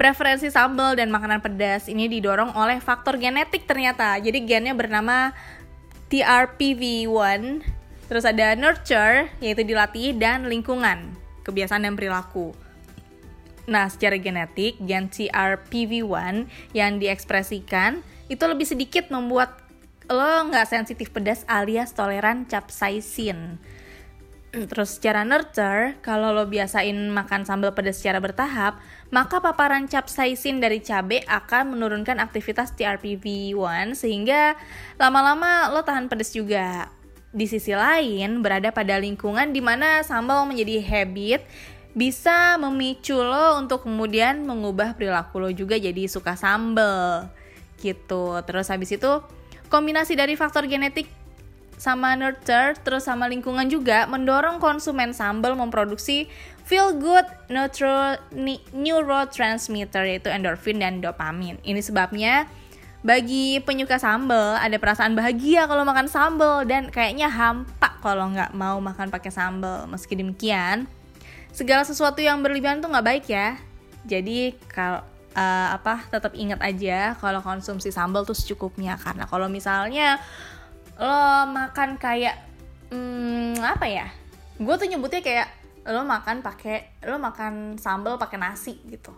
[0.00, 4.16] Preferensi sambal dan makanan pedas ini didorong oleh faktor genetik ternyata.
[4.16, 5.36] Jadi gennya bernama
[6.08, 7.60] TRPV1
[8.08, 11.12] terus ada nurture yaitu dilatih dan lingkungan
[11.44, 12.56] kebiasaan dan perilaku.
[13.68, 18.00] Nah, secara genetik, gen CRPV1 yang diekspresikan
[18.30, 19.58] itu lebih sedikit membuat
[20.06, 23.58] lo nggak sensitif pedas alias toleran capsaicin.
[24.50, 28.82] Terus secara nurture, kalau lo biasain makan sambal pedas secara bertahap,
[29.14, 34.58] maka paparan capsaicin dari cabai akan menurunkan aktivitas TRPV1 sehingga
[34.98, 36.90] lama-lama lo tahan pedas juga.
[37.30, 41.46] Di sisi lain, berada pada lingkungan di mana sambal menjadi habit
[41.94, 47.30] bisa memicu lo untuk kemudian mengubah perilaku lo juga jadi suka sambel
[47.80, 48.38] gitu.
[48.44, 49.12] Terus habis itu
[49.72, 51.08] kombinasi dari faktor genetik
[51.80, 56.28] sama nurture terus sama lingkungan juga mendorong konsumen sambal memproduksi
[56.68, 61.56] feel good neutro, ni- neurotransmitter yaitu endorfin dan dopamin.
[61.64, 62.44] Ini sebabnya
[63.00, 68.76] bagi penyuka sambal ada perasaan bahagia kalau makan sambal dan kayaknya hampa kalau nggak mau
[68.76, 69.88] makan pakai sambal.
[69.88, 70.84] Meski demikian,
[71.48, 73.56] segala sesuatu yang berlebihan tuh nggak baik ya.
[74.04, 75.00] Jadi kalau
[75.34, 78.96] uh, apa tetap ingat aja kalau konsumsi sambal tuh secukupnya.
[78.98, 80.18] Karena kalau misalnya
[81.00, 82.36] lo makan kayak
[82.92, 84.06] hmm, apa ya
[84.60, 85.48] gue tuh nyebutnya kayak
[85.88, 89.16] lo makan pakai lo makan sambal pakai nasi gitu.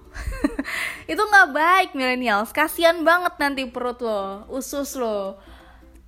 [1.10, 5.42] Itu nggak baik milenials kasian banget nanti perut lo usus lo.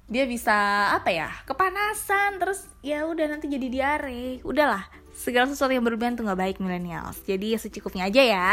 [0.07, 0.55] Dia bisa
[0.95, 2.39] apa ya kepanasan.
[2.39, 4.39] Terus ya udah nanti jadi diare.
[4.47, 8.51] Udahlah segala sesuatu yang berlebihan tuh nggak baik milenials jadi ya secukupnya aja ya.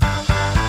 [0.00, 0.67] Bye.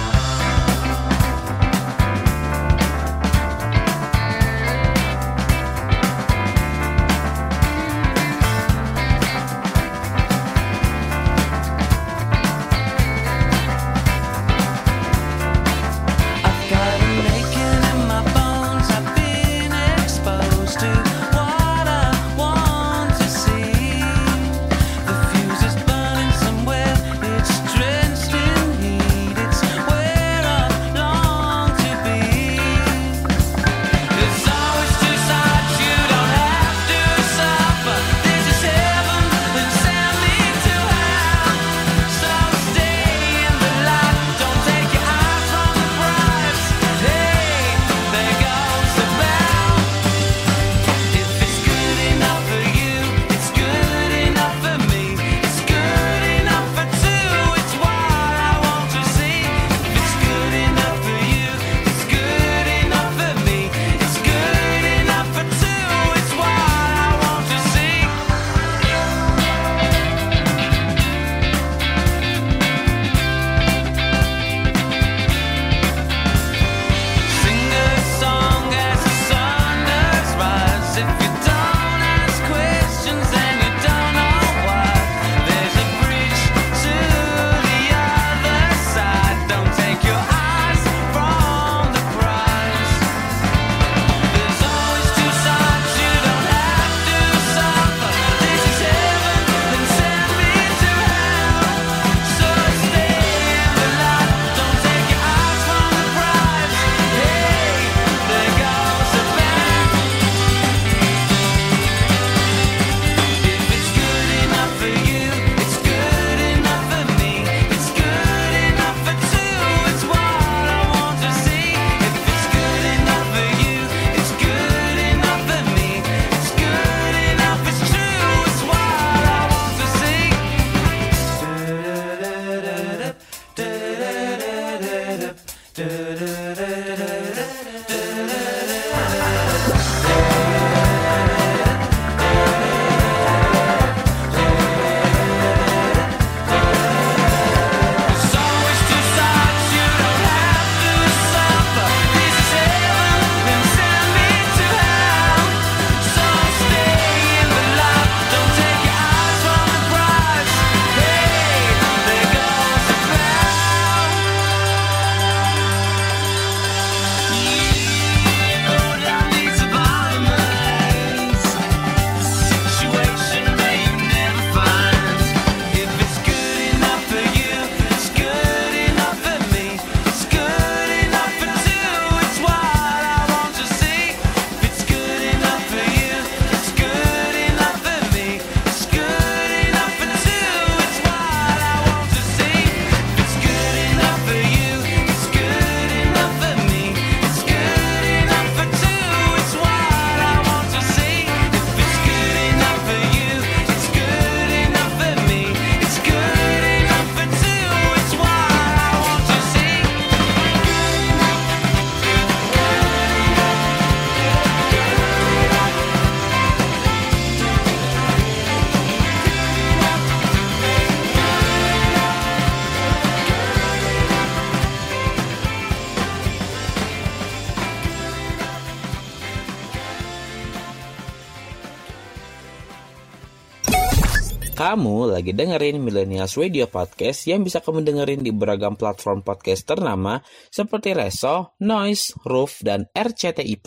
[234.70, 240.22] Kamu lagi dengerin Millennials Radio Podcast yang bisa kamu dengerin di beragam platform podcast ternama
[240.54, 243.58] seperti Reso, Noise, Roof, dan RCTI+.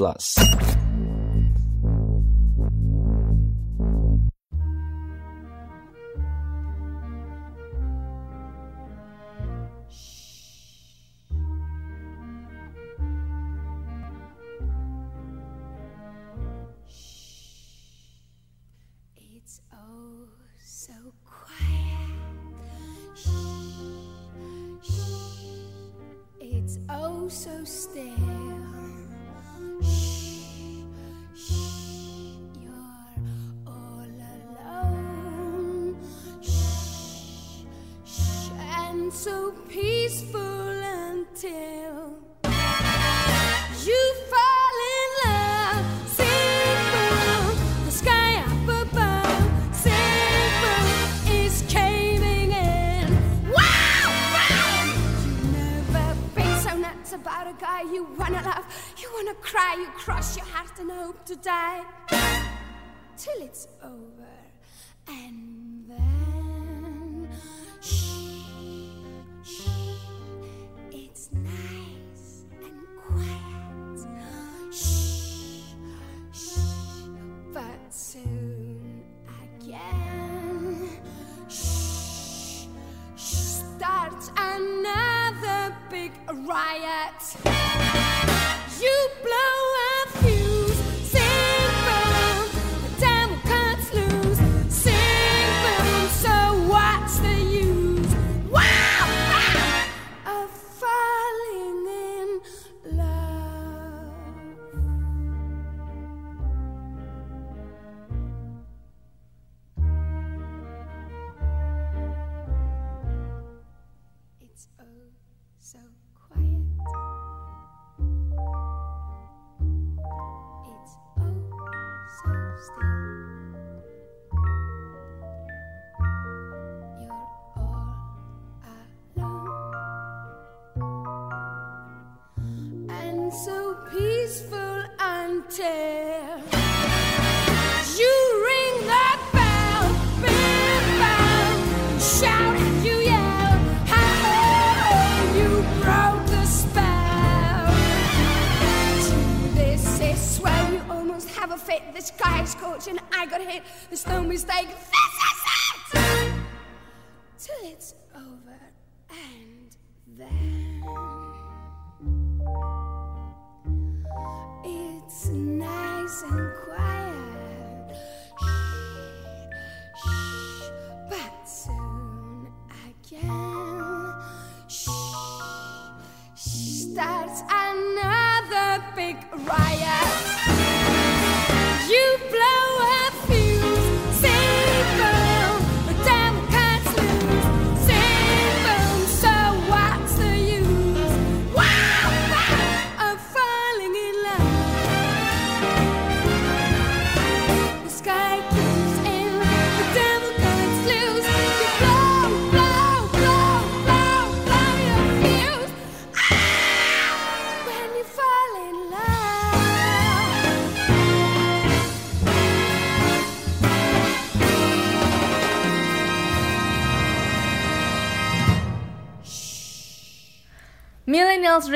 [27.32, 28.12] so stale.
[29.82, 30.44] Shh,
[31.34, 31.52] shh,
[32.60, 32.74] you're
[33.66, 34.04] all
[34.68, 35.96] alone.
[36.42, 37.64] Shh,
[38.04, 42.31] shh, and so peaceful until.
[60.04, 61.84] Crush your heart and hope to die
[63.16, 64.34] till it's over.
[65.06, 67.28] And then,
[67.80, 68.18] shh,
[69.44, 69.68] shh,
[70.90, 74.00] it's nice and quiet.
[74.72, 75.74] Shh,
[76.32, 76.58] shh,
[77.52, 79.04] but soon
[79.60, 80.90] again,
[81.48, 82.66] shh,
[83.14, 88.31] shh, starts another big riot.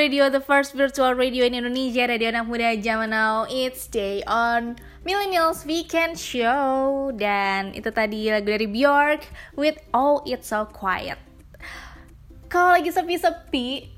[0.07, 3.43] Radio, the first virtual radio in Indonesia, radio anak muda zaman now.
[3.51, 9.27] It's day on Millennials Weekend Show dan itu tadi lagu dari Bjork
[9.59, 11.19] with Oh It's So Quiet.
[12.47, 13.91] Kalau lagi sepi-sepi,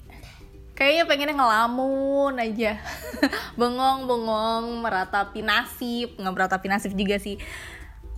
[0.72, 2.80] kayaknya pengennya ngelamun aja,
[3.60, 7.36] bengong-bengong, meratapi nasib, nggak meratapi nasib juga sih.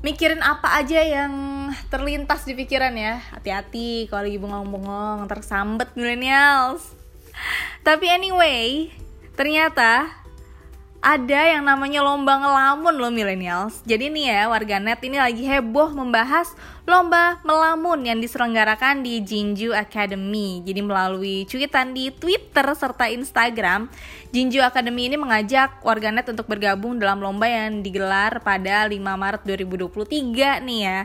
[0.07, 1.35] Mikirin apa aja yang
[1.91, 3.19] terlintas di pikiran ya.
[3.35, 7.00] Hati-hati kalau lagi bengong-bengong, tersambet millennials.
[7.81, 8.93] Tapi anyway,
[9.35, 10.21] ternyata
[11.01, 13.81] ada yang namanya lomba ngelamun loh millennials.
[13.89, 16.53] Jadi nih ya warganet ini lagi heboh membahas
[16.85, 20.61] lomba melamun yang diselenggarakan di Jinju Academy.
[20.61, 23.89] Jadi melalui cuitan di Twitter serta Instagram,
[24.29, 30.61] Jinju Academy ini mengajak warganet untuk bergabung dalam lomba yang digelar pada 5 Maret 2023
[30.61, 30.99] nih ya.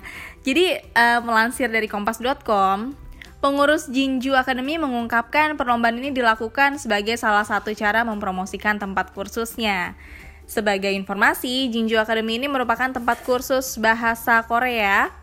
[0.44, 3.05] Jadi eh, melansir dari kompas.com,
[3.46, 9.94] Pengurus Jinju Academy mengungkapkan perlombaan ini dilakukan sebagai salah satu cara mempromosikan tempat kursusnya.
[10.50, 15.14] Sebagai informasi, Jinju Academy ini merupakan tempat kursus bahasa Korea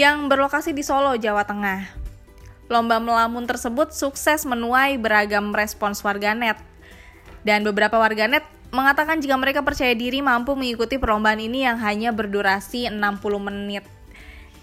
[0.00, 1.92] yang berlokasi di Solo, Jawa Tengah.
[2.72, 6.56] Lomba melamun tersebut sukses menuai beragam respons warganet.
[7.44, 12.88] Dan beberapa warganet mengatakan jika mereka percaya diri mampu mengikuti perlombaan ini yang hanya berdurasi
[12.88, 12.96] 60
[13.44, 13.84] menit.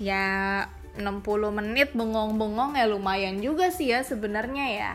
[0.02, 0.66] Ya,
[0.96, 4.94] 60 menit bengong-bengong ya lumayan juga sih ya sebenarnya ya.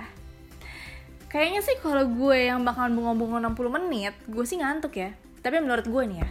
[1.30, 5.14] Kayaknya sih kalau gue yang bakalan bengong-bengong 60 menit, gue sih ngantuk ya.
[5.40, 6.28] Tapi menurut gue nih ya,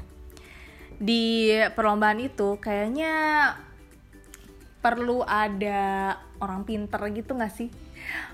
[0.99, 1.23] di
[1.71, 3.13] perlombaan itu kayaknya
[4.83, 7.71] perlu ada orang pinter gitu gak sih?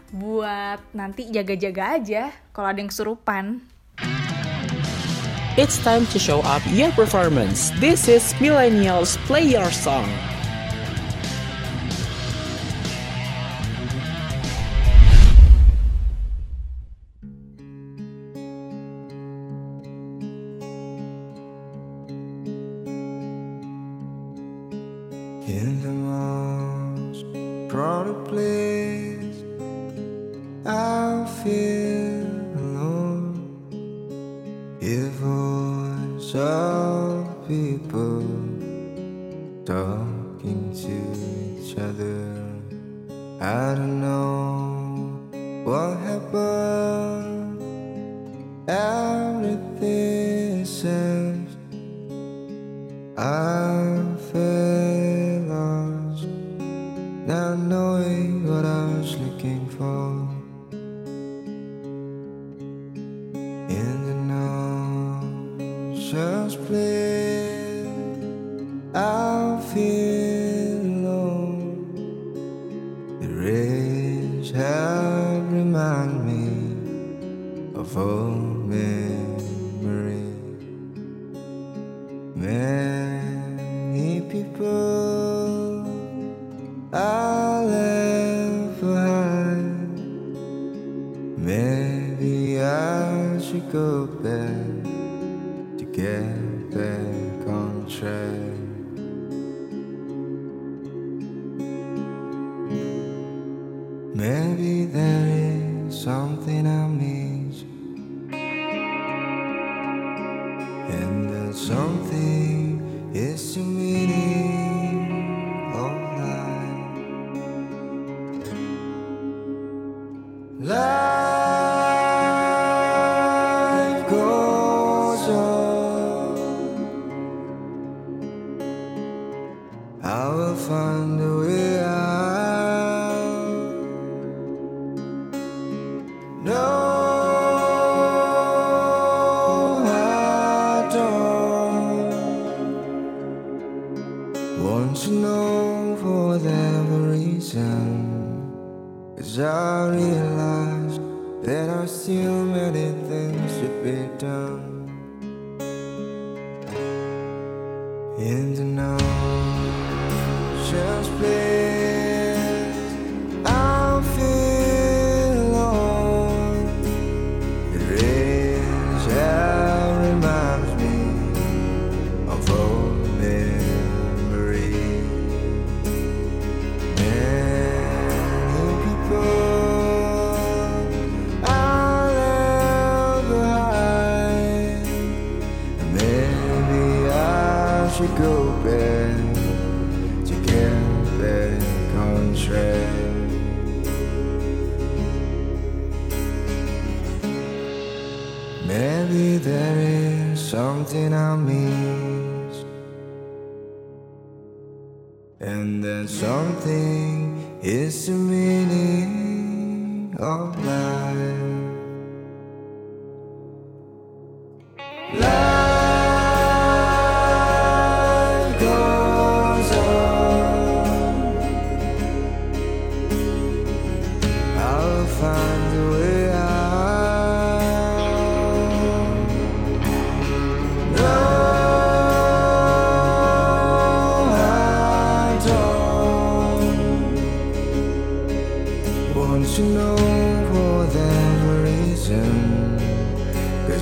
[0.09, 3.61] Buat nanti jaga-jaga aja kalau ada yang kesurupan.
[5.55, 7.71] It's time to show up your performance.
[7.79, 10.34] This is Millennials Play Your Song.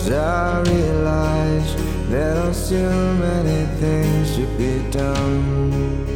[0.03, 1.75] Cause I realize
[2.09, 6.12] there are still many things to be done.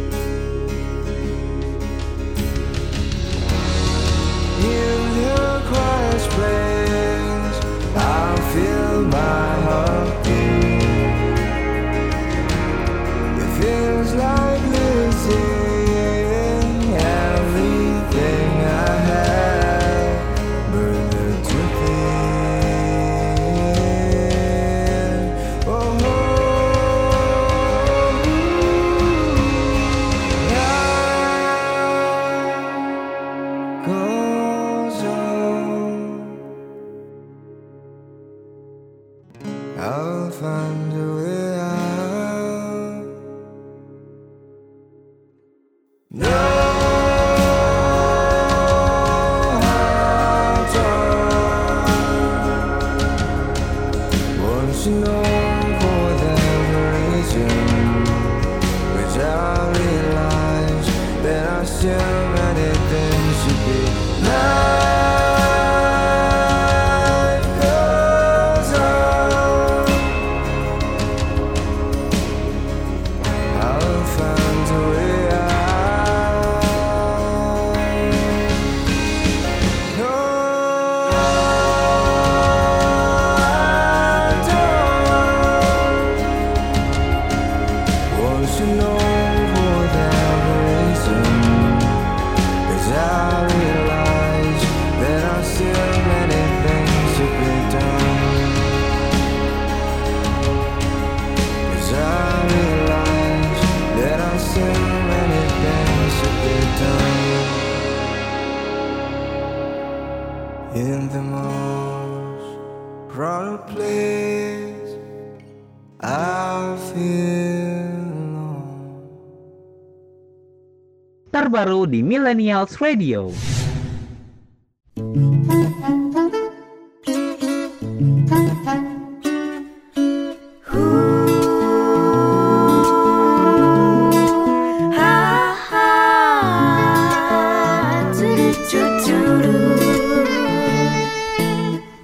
[122.28, 123.32] Millennials Radio.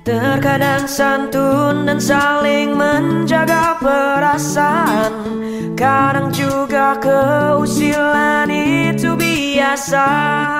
[0.07, 5.11] Terkadang santun dan saling menjaga perasaan
[5.75, 8.32] Kadang juga keusilan
[9.63, 10.52] itu biasa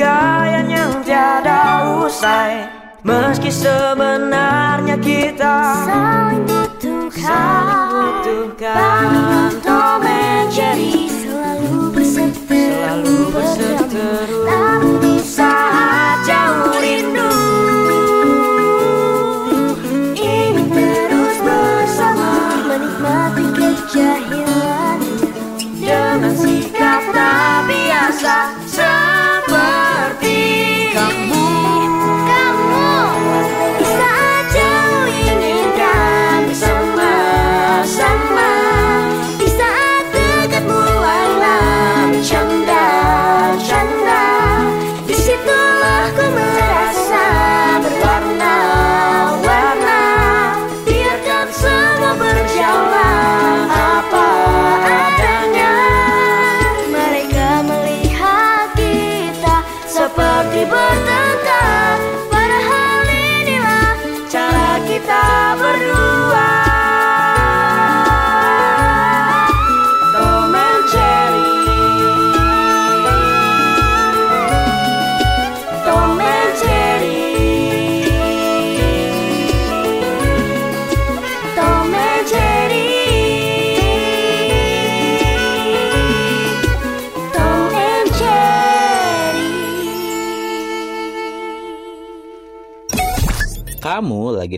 [0.00, 2.64] pertikaian yang tiada usai.
[3.04, 5.56] Meski sebenarnya kita
[5.88, 9.39] Saling butuhkan butuhkan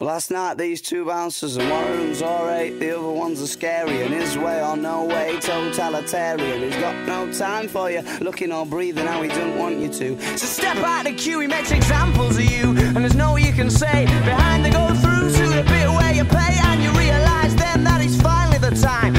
[0.00, 4.12] Last night these two bouncers and one them's alright, the other one's a scary and
[4.12, 6.60] his way or no way, totalitarian.
[6.60, 10.20] He's got no time for you, looking or breathing how he don't want you to.
[10.36, 13.70] So step out the queue, he makes examples of you, and there's no you can
[13.70, 17.82] say behind the go through to the bit where you pay, and you realise then
[17.84, 19.15] that it's finally the time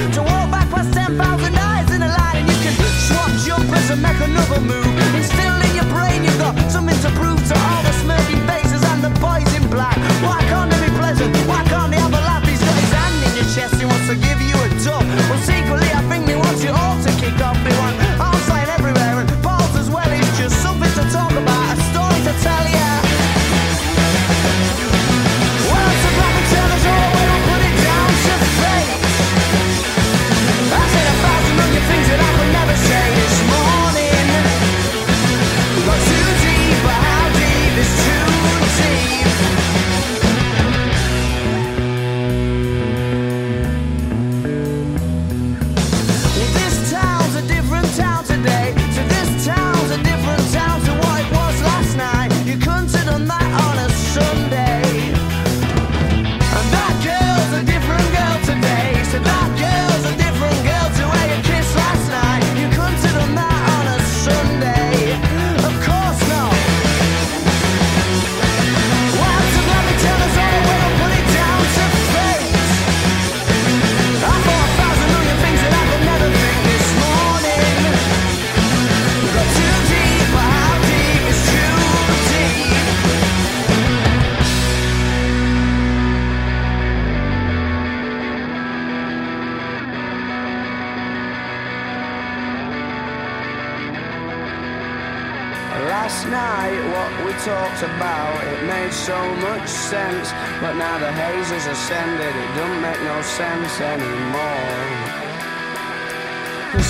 [99.07, 100.34] so much sense.
[100.59, 104.84] But now the haze has ascended, it don't make no sense anymore.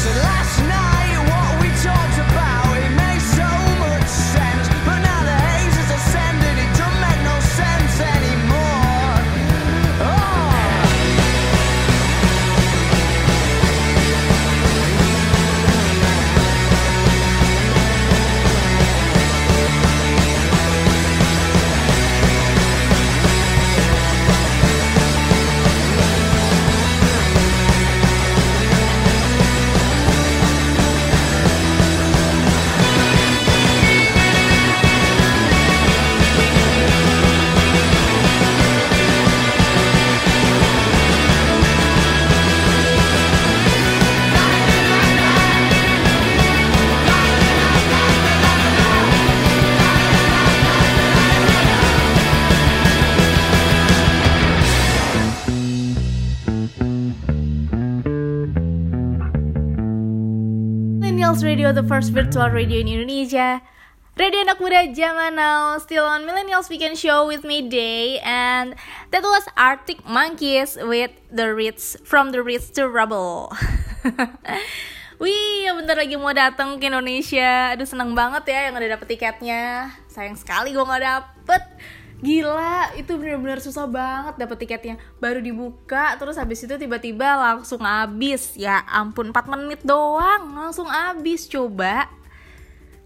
[0.02, 2.17] So last night what we talked
[61.68, 63.60] Radio, the first virtual radio in Indonesia.
[64.16, 68.72] Radio anak muda zaman now, still on Millennials Weekend Show with me Day, and
[69.12, 73.52] that was Arctic Monkeys with the Ritz from the Ritz to Rubble.
[75.20, 77.76] Wih, bentar lagi mau datang ke Indonesia.
[77.76, 79.92] Aduh seneng banget ya yang udah dapet tiketnya.
[80.08, 81.68] Sayang sekali gue nggak dapet.
[82.18, 84.96] Gila, itu bener-bener susah banget dapet tiketnya.
[85.22, 88.58] Baru dibuka, terus habis itu tiba-tiba langsung habis.
[88.58, 91.46] Ya ampun, 4 menit doang langsung habis.
[91.46, 92.10] Coba.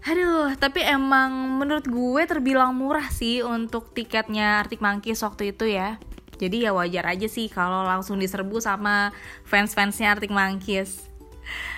[0.02, 6.00] Aduh, tapi emang menurut gue terbilang murah sih untuk tiketnya Arctic Monkeys waktu itu ya.
[6.40, 9.12] Jadi ya wajar aja sih kalau langsung diserbu sama
[9.46, 11.06] fans-fansnya Arctic Monkeys.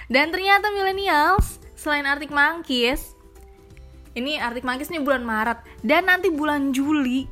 [0.07, 3.14] Dan ternyata millennials, selain Arctic Monkeys,
[4.15, 7.27] ini Arctic Monkeys nih bulan Maret dan nanti bulan Juli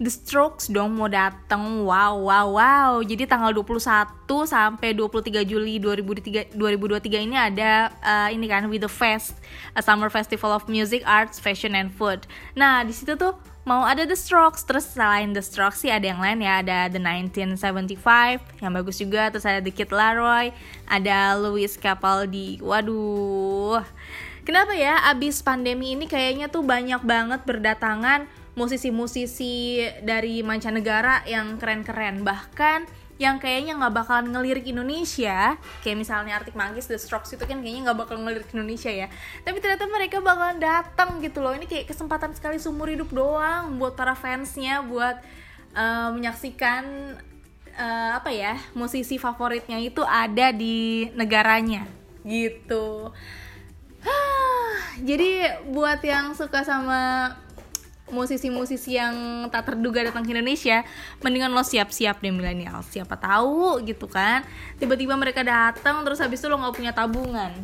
[0.00, 1.84] The Strokes dong mau datang.
[1.84, 2.92] Wow, wow, wow.
[3.04, 4.16] Jadi tanggal 21
[4.48, 9.36] sampai 23 Juli 2023, 2023 ini ada uh, ini kan With the Fest,
[9.76, 12.24] a summer festival of music, arts, fashion and food.
[12.56, 13.36] Nah, di situ tuh
[13.68, 16.96] mau ada The Strokes, terus selain The Strokes sih ada yang lain ya, ada The
[16.96, 20.56] 1975 yang bagus juga, terus ada The Kid Laroi,
[20.88, 22.56] ada Louis Capaldi.
[22.64, 23.84] Waduh.
[24.50, 28.26] Kenapa ya abis pandemi ini kayaknya tuh banyak banget berdatangan
[28.58, 32.26] musisi-musisi dari mancanegara yang keren-keren.
[32.26, 32.90] Bahkan
[33.22, 35.54] yang kayaknya nggak bakalan ngelirik Indonesia
[35.86, 39.06] kayak misalnya Arctic Monkeys The Strokes itu kan kayaknya nggak bakal ngelirik Indonesia ya.
[39.46, 41.54] Tapi ternyata mereka bakalan datang gitu loh.
[41.54, 45.14] Ini kayak kesempatan sekali seumur hidup doang buat para fansnya buat
[45.78, 46.82] uh, menyaksikan
[47.78, 51.86] uh, apa ya musisi favoritnya itu ada di negaranya.
[52.26, 53.14] Gitu
[55.08, 57.34] jadi buat yang suka sama
[58.10, 60.82] musisi-musisi yang tak terduga datang ke Indonesia,
[61.22, 62.82] mendingan lo siap-siap deh milenial.
[62.82, 64.42] Siapa tahu gitu kan,
[64.76, 67.54] tiba-tiba mereka datang terus habis itu lo nggak punya tabungan.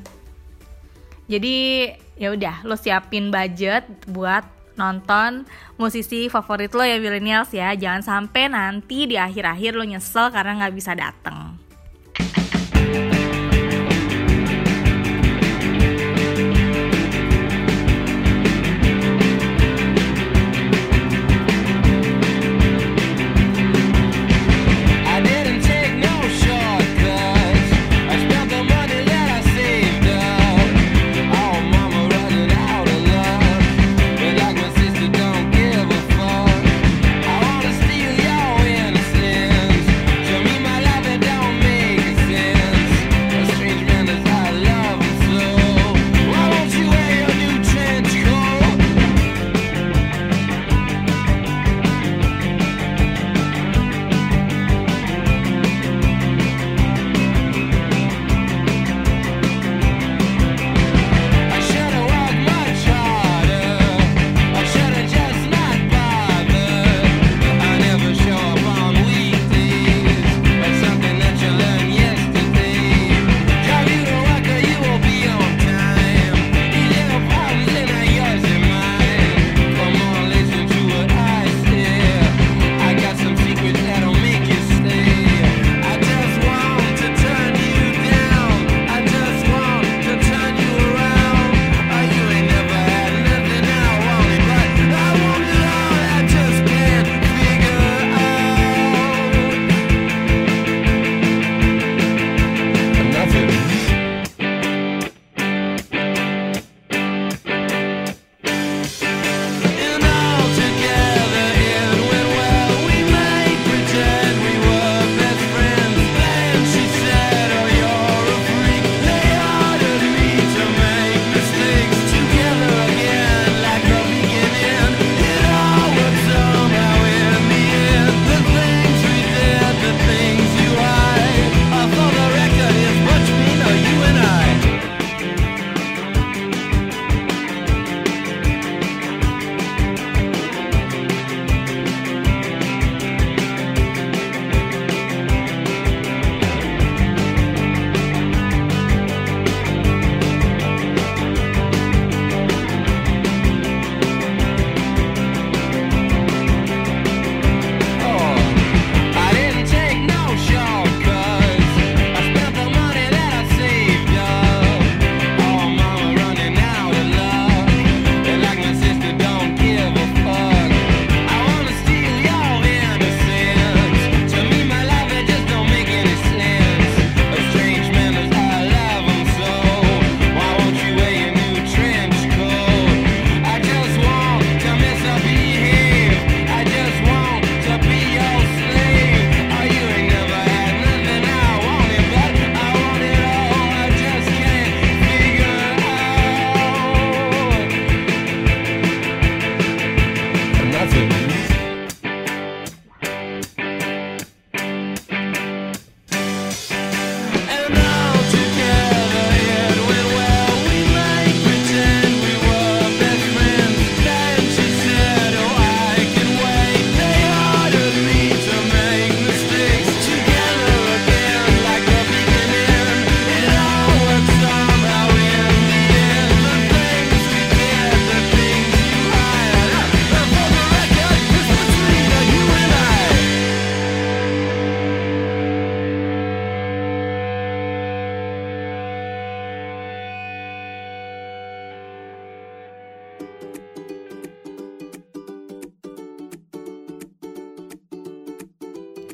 [1.27, 4.47] Jadi ya udah lo siapin budget buat
[4.79, 7.75] nonton musisi favorit lo ya millennials ya.
[7.75, 11.66] Jangan sampai nanti di akhir-akhir lo nyesel karena nggak bisa datang.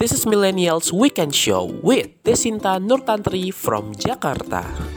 [0.03, 4.91] This is Millennials Weekend Show with Desinta Nurtantri from Jakarta.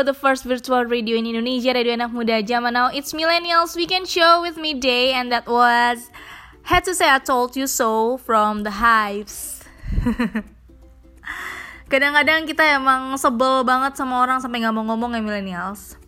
[0.00, 2.88] Radio, the first virtual radio in Indonesia, radio anak muda zaman now.
[2.88, 6.08] It's Millennials Weekend Show with me, Day, and that was
[6.64, 9.60] Had to Say I Told You So from The Hives.
[11.92, 16.00] Kadang-kadang kita emang sebel banget sama orang sampai nggak mau ngomong ya Millennials.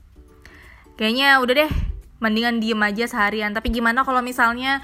[0.96, 1.72] Kayaknya udah deh,
[2.16, 3.52] mendingan diem aja seharian.
[3.52, 4.80] Tapi gimana kalau misalnya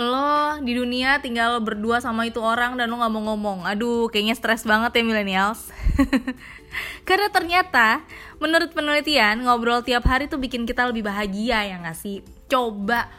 [0.00, 3.68] lo di dunia tinggal berdua sama itu orang dan lo nggak mau ngomong?
[3.68, 5.68] Aduh, kayaknya stres banget ya Millennials.
[7.04, 8.02] Karena ternyata
[8.38, 12.20] menurut penelitian ngobrol tiap hari tuh bikin kita lebih bahagia ya nggak sih?
[12.46, 13.10] Coba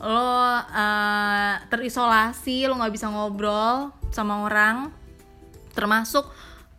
[0.00, 4.88] lo uh, terisolasi, lo nggak bisa ngobrol sama orang,
[5.76, 6.24] termasuk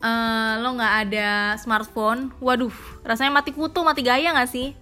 [0.01, 1.29] uh, lo nggak ada
[1.61, 2.33] smartphone.
[2.41, 2.73] Waduh,
[3.05, 4.73] rasanya mati kutu, mati gaya nggak sih?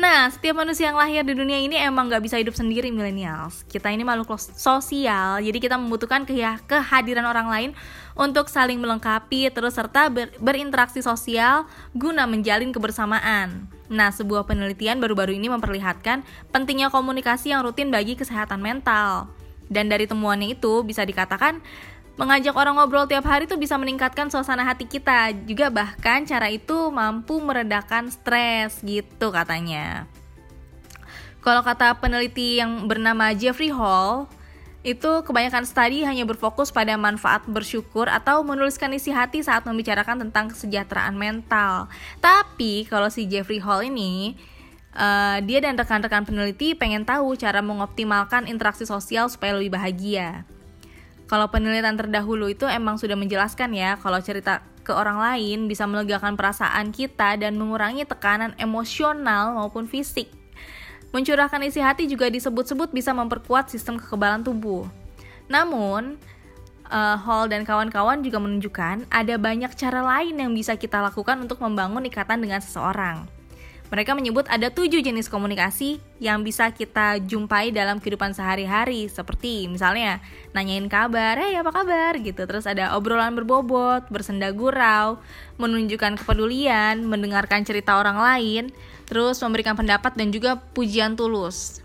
[0.00, 3.68] Nah, setiap manusia yang lahir di dunia ini emang gak bisa hidup sendiri millennials.
[3.68, 7.70] Kita ini makhluk sosial, jadi kita membutuhkan ke kehadiran orang lain
[8.16, 13.68] untuk saling melengkapi, terus serta ber berinteraksi sosial guna menjalin kebersamaan.
[13.92, 19.28] Nah, sebuah penelitian baru-baru ini memperlihatkan pentingnya komunikasi yang rutin bagi kesehatan mental.
[19.68, 21.60] Dan dari temuannya itu bisa dikatakan
[22.20, 25.32] Mengajak orang ngobrol tiap hari tuh bisa meningkatkan suasana hati kita.
[25.48, 30.04] Juga bahkan cara itu mampu meredakan stres gitu katanya.
[31.40, 34.28] Kalau kata peneliti yang bernama Jeffrey Hall,
[34.84, 40.52] itu kebanyakan studi hanya berfokus pada manfaat bersyukur atau menuliskan isi hati saat membicarakan tentang
[40.52, 41.88] kesejahteraan mental.
[42.20, 44.36] Tapi kalau si Jeffrey Hall ini
[44.92, 50.44] eh, dia dan rekan-rekan peneliti pengen tahu cara mengoptimalkan interaksi sosial supaya lebih bahagia.
[51.30, 56.34] Kalau penelitian terdahulu itu emang sudah menjelaskan ya kalau cerita ke orang lain bisa melegakan
[56.34, 60.26] perasaan kita dan mengurangi tekanan emosional maupun fisik.
[61.14, 64.90] Mencurahkan isi hati juga disebut-sebut bisa memperkuat sistem kekebalan tubuh.
[65.46, 66.18] Namun,
[66.90, 71.62] eh, Hall dan kawan-kawan juga menunjukkan ada banyak cara lain yang bisa kita lakukan untuk
[71.62, 73.39] membangun ikatan dengan seseorang.
[73.90, 80.22] Mereka menyebut ada tujuh jenis komunikasi yang bisa kita jumpai dalam kehidupan sehari-hari Seperti misalnya
[80.54, 82.14] nanyain kabar, hey apa kabar?
[82.22, 82.46] gitu.
[82.46, 85.18] Terus ada obrolan berbobot, bersenda gurau,
[85.58, 88.70] menunjukkan kepedulian, mendengarkan cerita orang lain
[89.10, 91.82] Terus memberikan pendapat dan juga pujian tulus.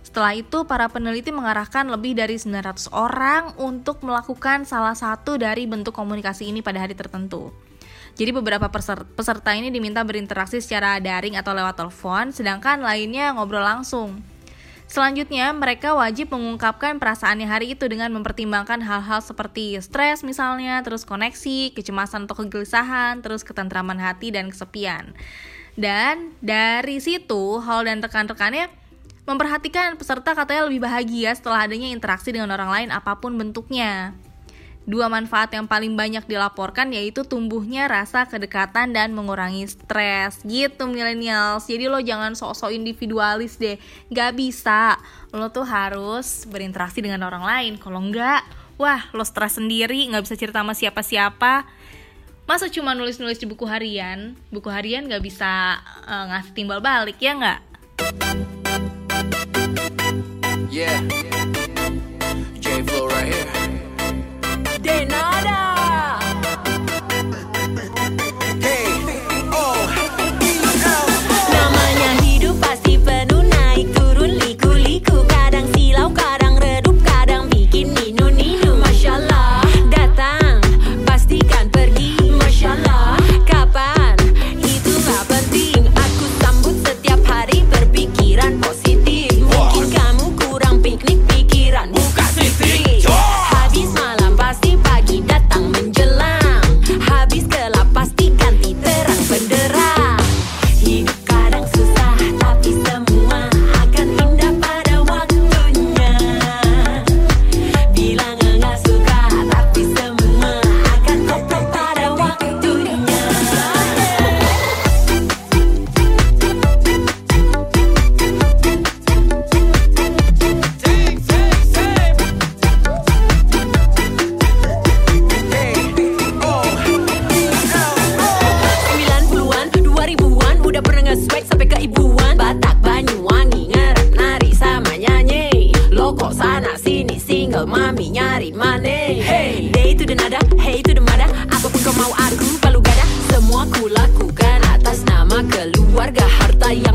[0.00, 5.92] Setelah itu, para peneliti mengarahkan lebih dari 900 orang untuk melakukan salah satu dari bentuk
[5.92, 7.52] komunikasi ini pada hari tertentu.
[8.12, 13.64] Jadi beberapa peser- peserta ini diminta berinteraksi secara daring atau lewat telepon, sedangkan lainnya ngobrol
[13.64, 14.20] langsung.
[14.92, 21.72] Selanjutnya, mereka wajib mengungkapkan perasaannya hari itu dengan mempertimbangkan hal-hal seperti stres misalnya, terus koneksi,
[21.72, 25.16] kecemasan atau kegelisahan, terus ketentraman hati dan kesepian.
[25.80, 28.68] Dan dari situ, Hall dan rekan-rekannya
[29.24, 34.12] memperhatikan peserta katanya lebih bahagia setelah adanya interaksi dengan orang lain apa pun bentuknya.
[34.82, 41.70] Dua manfaat yang paling banyak dilaporkan yaitu tumbuhnya rasa kedekatan dan mengurangi stres gitu millennials.
[41.70, 43.78] Jadi lo jangan sok-sok individualis deh.
[44.10, 44.98] Gak bisa.
[45.30, 47.72] Lo tuh harus berinteraksi dengan orang lain.
[47.78, 48.42] Kalau enggak,
[48.74, 51.62] wah lo stres sendiri, gak bisa cerita sama siapa-siapa.
[52.50, 54.34] Masa cuma nulis-nulis di buku harian?
[54.50, 55.78] Buku harian gak bisa
[56.10, 57.60] eh, ngasih timbal balik ya nggak?
[60.72, 61.06] Yeah.
[62.82, 63.61] Flow right here.
[64.82, 65.71] De nada.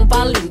[0.07, 0.46] Harta yang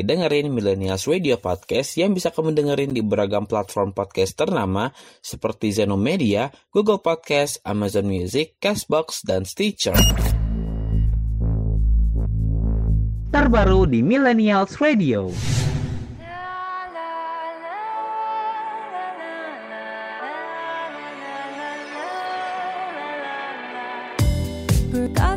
[0.00, 4.88] lagi dengerin Millennials Radio Podcast yang bisa kamu dengerin di beragam platform podcast ternama
[5.20, 9.92] seperti Zeno Media, Google Podcast, Amazon Music, Castbox, dan Stitcher.
[13.28, 15.28] Terbaru di Millennials Radio.
[24.90, 25.36] 불까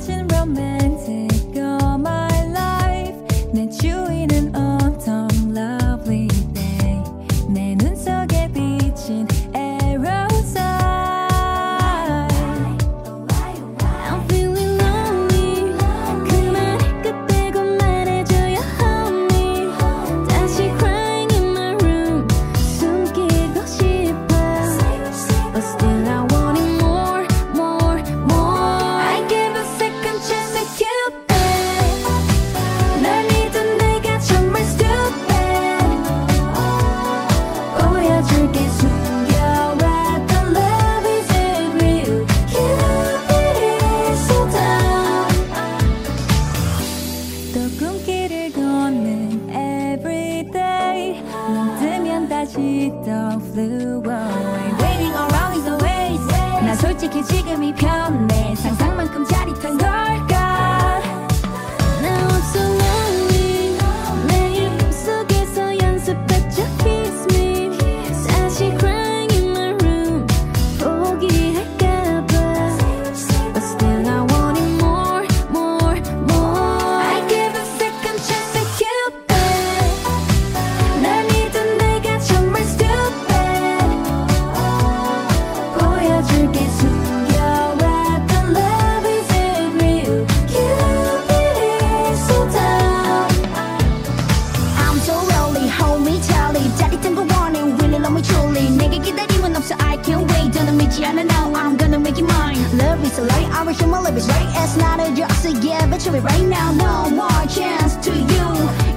[103.73, 105.87] is a lie, I wish my love is right It's not a joke, so yeah,
[105.87, 108.47] bet you it right now No more chance to you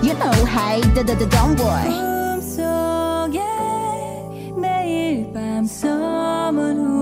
[0.01, 2.11] You know, hey, da da da don't worry
[2.41, 3.39] 꿈속에
[4.57, 6.94] 매일 밤 someone who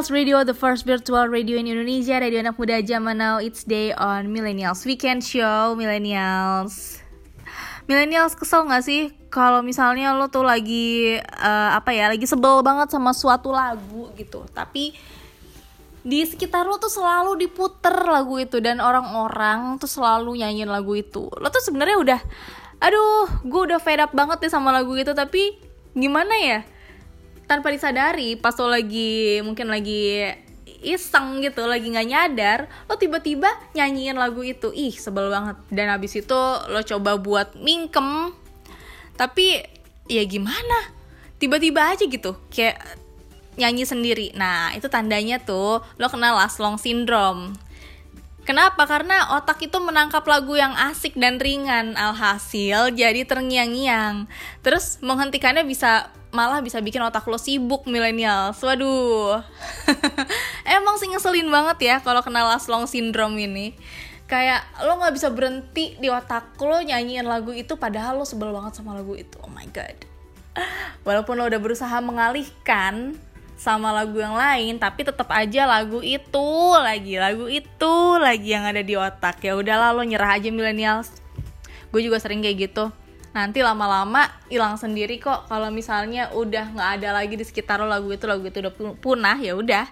[0.00, 3.36] Millennials Radio, the first virtual radio in Indonesia, radio anak muda zaman now.
[3.36, 7.04] It's day on Millennials Weekend Show, Millennials.
[7.84, 12.88] Millennials kesel gak sih kalau misalnya lo tuh lagi eh, apa ya, lagi sebel banget
[12.88, 14.96] sama suatu lagu gitu, tapi
[16.00, 21.28] di sekitar lo tuh selalu diputer lagu itu dan orang-orang tuh selalu nyanyiin lagu itu.
[21.28, 22.20] Lo tuh sebenarnya udah,
[22.80, 25.60] aduh, gue udah fed up banget deh sama lagu itu, tapi
[25.92, 26.64] gimana ya?
[27.50, 30.22] Tanpa disadari pas lo lagi mungkin lagi
[30.86, 34.70] iseng gitu lagi nggak nyadar lo tiba-tiba nyanyiin lagu itu.
[34.70, 35.58] Ih sebel banget.
[35.68, 36.38] Dan habis itu
[36.70, 38.30] lo coba buat mingkem.
[39.18, 39.60] Tapi
[40.06, 40.94] ya gimana?
[41.42, 42.78] Tiba-tiba aja gitu kayak
[43.58, 44.26] nyanyi sendiri.
[44.38, 47.52] Nah itu tandanya tuh lo kena last long syndrome.
[48.40, 48.88] Kenapa?
[48.88, 54.26] Karena otak itu menangkap lagu yang asik dan ringan, alhasil jadi terngiang-ngiang.
[54.64, 58.54] Terus menghentikannya bisa malah bisa bikin otak lo sibuk milenial.
[58.54, 59.42] Waduh.
[60.78, 63.74] Emang sih ngeselin banget ya kalau kena last long syndrome ini.
[64.30, 68.78] Kayak lo nggak bisa berhenti di otak lo nyanyiin lagu itu padahal lo sebel banget
[68.78, 69.34] sama lagu itu.
[69.42, 69.98] Oh my god.
[71.06, 73.18] Walaupun lo udah berusaha mengalihkan
[73.60, 76.48] sama lagu yang lain tapi tetap aja lagu itu
[76.80, 81.12] lagi lagu itu lagi yang ada di otak ya udahlah lo nyerah aja millennials
[81.92, 82.88] gue juga sering kayak gitu
[83.30, 85.46] nanti lama-lama hilang sendiri kok.
[85.46, 89.38] Kalau misalnya udah nggak ada lagi di sekitar lo lagu itu lagu itu udah punah
[89.38, 89.86] ya udah.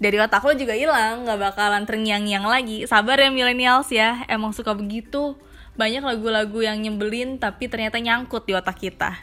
[0.00, 2.88] Dari otak lo juga hilang nggak bakalan terngiang-ngiang lagi.
[2.88, 4.24] Sabar ya millennials ya.
[4.26, 5.36] Emang suka begitu.
[5.76, 9.20] Banyak lagu-lagu yang nyebelin tapi ternyata nyangkut di otak kita.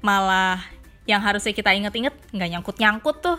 [0.00, 0.64] Malah
[1.04, 3.38] yang harusnya kita inget-inget nggak nyangkut-nyangkut tuh.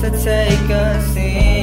[0.00, 1.53] to take a seat.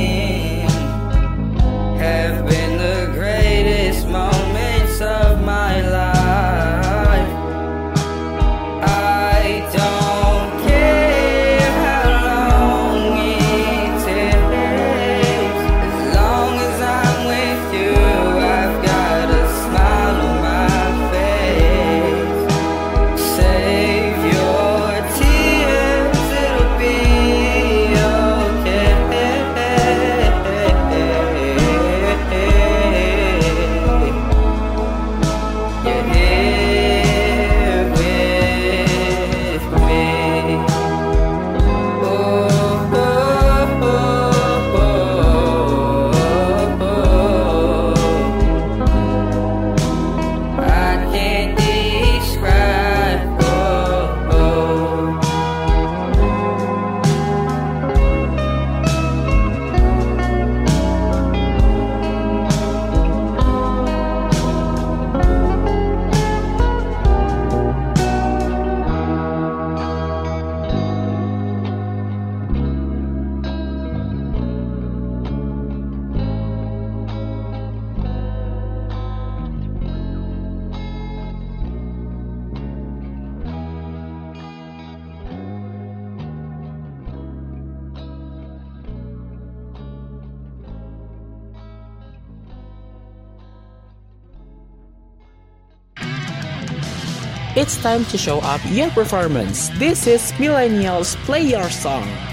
[97.81, 99.69] time to show up your performance.
[99.79, 102.30] This is Millennials Play Your Song.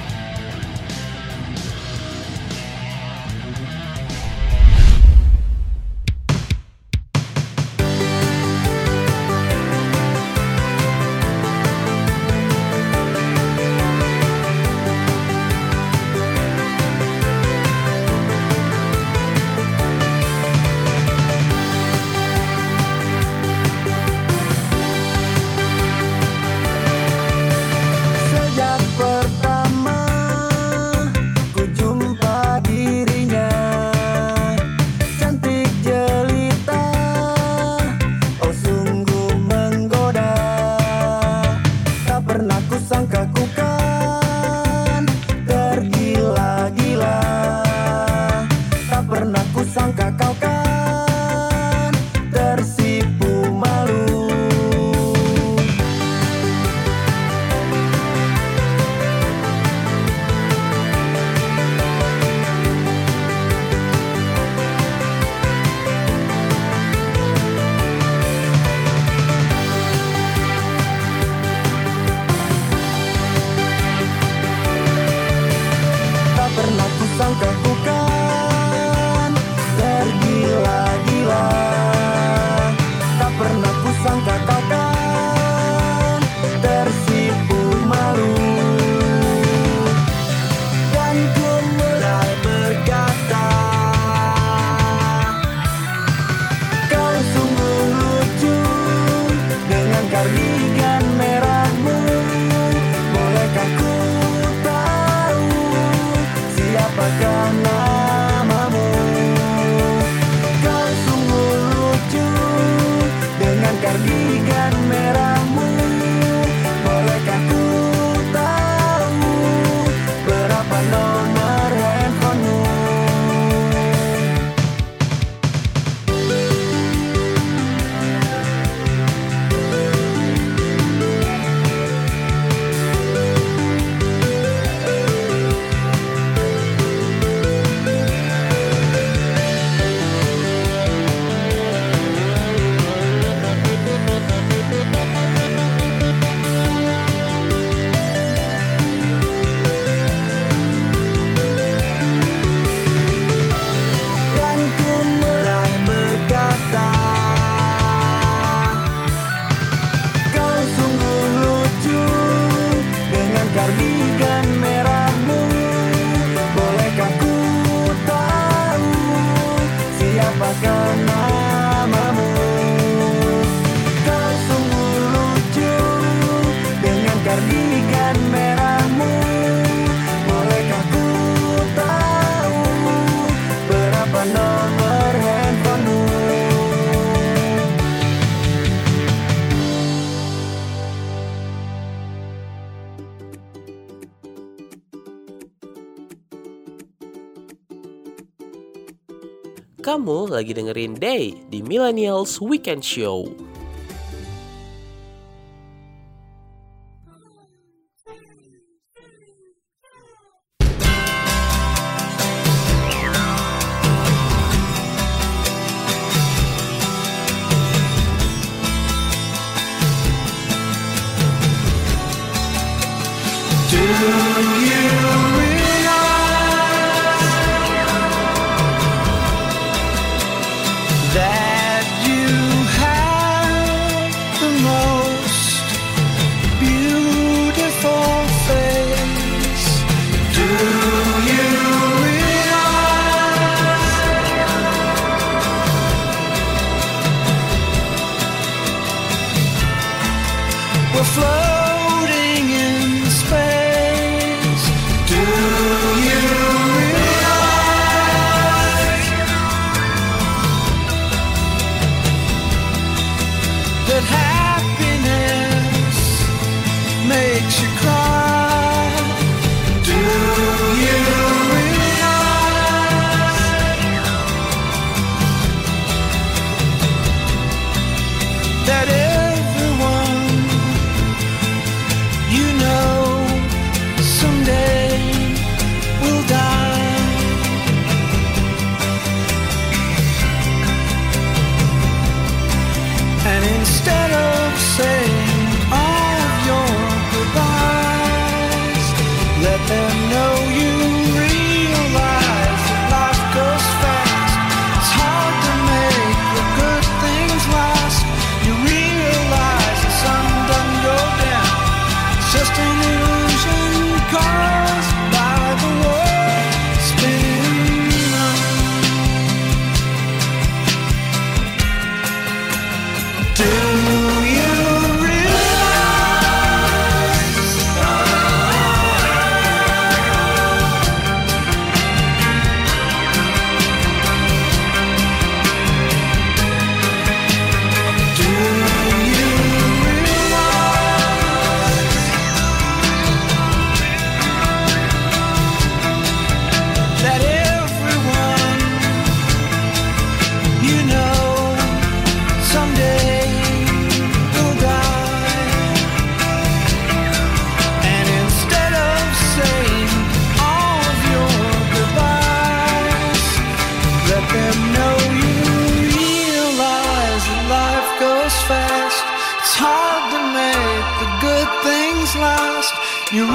[200.39, 203.48] Lagi dengerin Day di Millennials Weekend Show.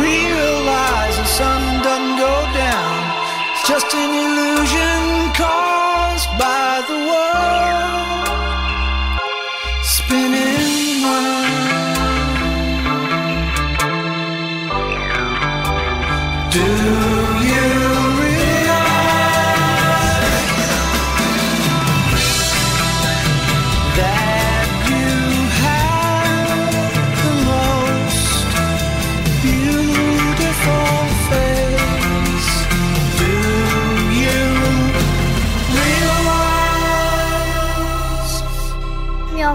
[0.04, 2.96] Realize the sun doesn't go down.
[3.54, 5.03] It's just an illusion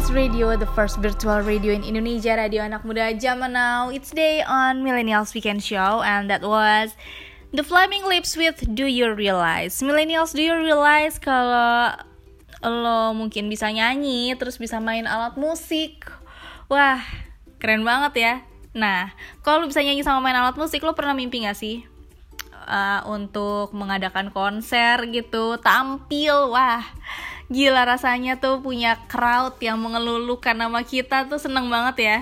[0.09, 3.93] Radio, the first virtual radio in Indonesia, radio anak muda zaman now.
[3.93, 6.97] It's day on Millennials Weekend Show, and that was
[7.53, 9.85] The Flaming Lips with Do You Realize.
[9.85, 11.93] Millennials, do you realize kalau
[12.65, 16.09] lo mungkin bisa nyanyi, terus bisa main alat musik?
[16.73, 17.05] Wah,
[17.61, 18.35] keren banget ya.
[18.73, 19.13] Nah,
[19.45, 21.85] kalau lo bisa nyanyi sama main alat musik, lo pernah mimpi gak sih?
[22.69, 26.85] uh, untuk mengadakan konser gitu, tampil, wah
[27.49, 32.19] gila rasanya tuh punya crowd yang mengelulukan nama kita tuh seneng banget ya.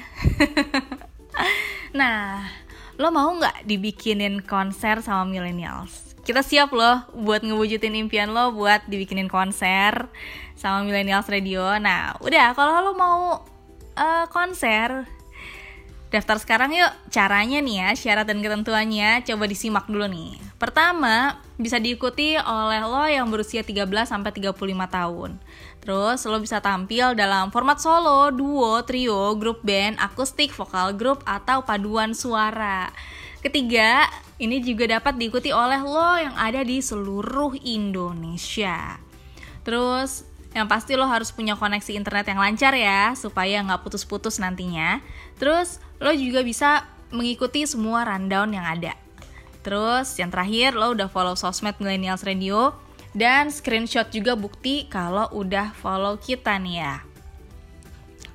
[1.98, 2.46] nah,
[2.94, 6.14] lo mau nggak dibikinin konser sama millennials?
[6.22, 10.10] Kita siap loh buat ngewujudin impian lo buat dibikinin konser
[10.58, 11.74] sama millennials radio.
[11.78, 13.46] Nah, udah kalau lo mau
[13.98, 15.06] uh, konser
[16.06, 16.92] Daftar sekarang yuk.
[17.10, 20.38] Caranya nih ya, syarat dan ketentuannya coba disimak dulu nih.
[20.56, 24.56] Pertama, bisa diikuti oleh lo yang berusia 13 sampai 35
[24.86, 25.30] tahun.
[25.82, 31.66] Terus lo bisa tampil dalam format solo, duo, trio, grup band, akustik, vokal grup atau
[31.66, 32.88] paduan suara.
[33.44, 34.06] Ketiga,
[34.40, 38.98] ini juga dapat diikuti oleh lo yang ada di seluruh Indonesia.
[39.62, 40.26] Terus
[40.56, 45.04] yang pasti lo harus punya koneksi internet yang lancar ya, supaya nggak putus-putus nantinya.
[45.36, 48.92] Terus lo juga bisa mengikuti semua rundown yang ada.
[49.64, 52.74] Terus yang terakhir lo udah follow sosmed Millennials Radio.
[53.16, 56.94] dan screenshot juga bukti kalau udah follow kita nih ya.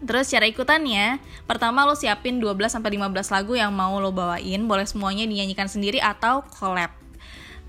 [0.01, 4.89] Terus cara ikutannya, pertama lo siapin 12 sampai 15 lagu yang mau lo bawain, boleh
[4.89, 6.89] semuanya dinyanyikan sendiri atau collab.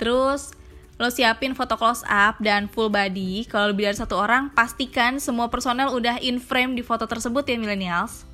[0.00, 0.56] Terus
[0.96, 3.44] lo siapin foto close up dan full body.
[3.44, 7.60] Kalau lebih dari satu orang, pastikan semua personel udah in frame di foto tersebut ya
[7.60, 8.24] millennials.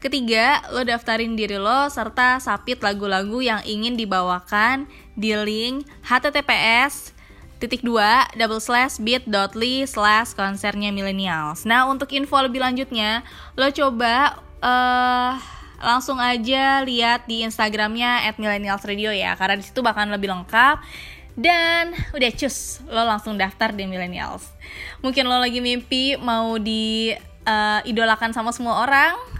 [0.00, 7.12] Ketiga, lo daftarin diri lo serta sapit lagu-lagu yang ingin dibawakan di link https
[7.60, 11.68] titik dua double slash bit.ly slash konsernya millennials.
[11.68, 13.20] Nah untuk info lebih lanjutnya
[13.60, 15.36] lo coba eh
[15.80, 20.80] langsung aja lihat di Instagramnya at millennials radio ya karena di situ bahkan lebih lengkap
[21.40, 24.48] dan udah cus lo langsung daftar di millennials.
[25.04, 27.12] Mungkin lo lagi mimpi mau di
[27.44, 29.39] eh, idolakan sama semua orang.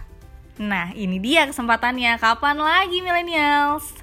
[0.61, 2.21] Nah ini dia kesempatannya.
[2.21, 4.00] Kapan lagi millennials?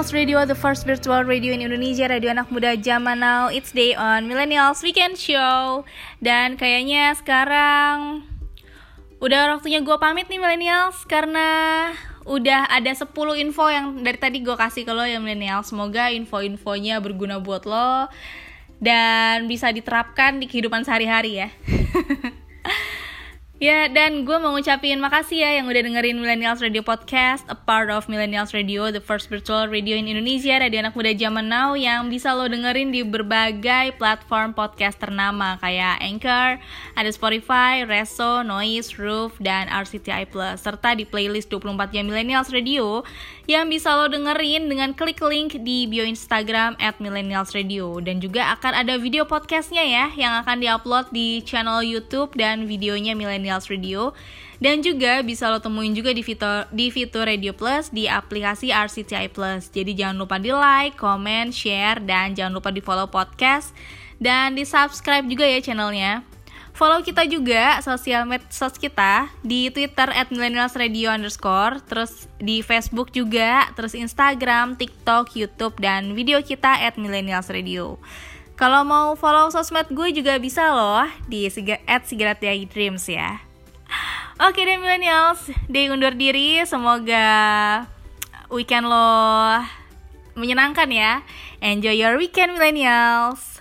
[0.00, 3.52] Millennials Radio, the first virtual radio in Indonesia, radio anak muda zaman now.
[3.52, 5.84] It's day on Millennials Weekend Show.
[6.24, 8.24] Dan kayaknya sekarang
[9.20, 11.92] udah waktunya gue pamit nih Millennials karena
[12.24, 13.12] udah ada 10
[13.44, 15.68] info yang dari tadi gue kasih ke lo ya Millennials.
[15.68, 18.08] Semoga info-infonya berguna buat lo
[18.80, 21.52] dan bisa diterapkan di kehidupan sehari-hari ya.
[23.60, 27.92] Ya, dan gue mau ngucapin makasih ya yang udah dengerin Millennials Radio Podcast, a part
[27.92, 32.08] of Millennials Radio, the first virtual radio in Indonesia, radio anak muda zaman now yang
[32.08, 36.56] bisa lo dengerin di berbagai platform podcast ternama kayak Anchor,
[36.96, 43.04] ada Spotify, Reso, Noise, Roof, dan RCTI Plus, serta di playlist 24 jam Millennials Radio
[43.44, 48.00] yang bisa lo dengerin dengan klik link di bio Instagram at Millennials Radio.
[48.00, 53.12] Dan juga akan ada video podcastnya ya yang akan diupload di channel YouTube dan videonya
[53.12, 54.14] Millennials Radio
[54.62, 59.32] dan juga bisa lo temuin juga di fitur di fitur Radio Plus di aplikasi RCTI
[59.34, 59.72] Plus.
[59.74, 63.74] Jadi jangan lupa di like, comment, share dan jangan lupa di follow podcast
[64.22, 66.22] dan di subscribe juga ya channelnya.
[66.70, 73.68] Follow kita juga sosial medsos kita di Twitter at millennialsradio underscore, terus di Facebook juga,
[73.74, 77.98] terus Instagram, TikTok, Youtube, dan video kita at millennialsradio.
[78.60, 81.48] Kalau mau follow sosmed gue juga bisa loh di
[81.88, 82.04] at
[82.68, 83.40] Dreams ya.
[84.36, 87.88] Oke deh millennials, day undur diri, semoga
[88.52, 89.64] weekend lo
[90.36, 91.24] menyenangkan ya.
[91.64, 93.56] Enjoy your weekend millennials.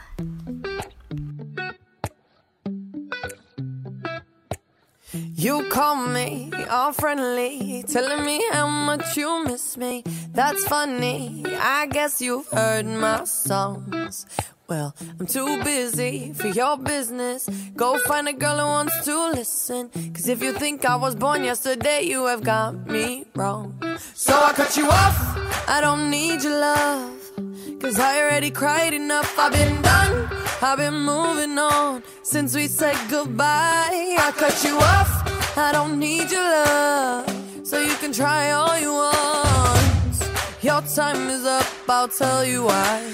[5.39, 10.03] You call me all friendly, telling me how much you miss me.
[10.35, 11.47] That's funny.
[11.55, 14.27] I guess you've heard my songs.
[14.69, 17.49] Well, I'm too busy for your business.
[17.75, 19.89] Go find a girl who wants to listen.
[20.13, 23.73] Cause if you think I was born yesterday, you have got me wrong.
[24.13, 25.17] So I cut you off.
[25.67, 27.19] I don't need your love.
[27.81, 29.39] Cause I already cried enough.
[29.39, 30.29] I've been done.
[30.61, 34.17] I've been moving on since we said goodbye.
[34.19, 35.57] I cut you off.
[35.57, 37.25] I don't need your love.
[37.63, 40.29] So you can try all you want.
[40.61, 41.65] Your time is up.
[41.87, 43.13] I'll tell you why.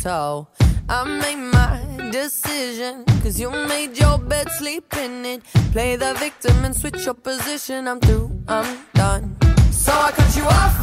[0.00, 0.48] So
[0.88, 3.04] I made my decision.
[3.22, 5.42] Cause you made your bed, sleep in it.
[5.72, 7.86] Play the victim and switch your position.
[7.86, 9.36] I'm through, I'm done.
[9.70, 10.74] So I cut you off.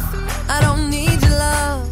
[0.48, 1.90] I don't need your love.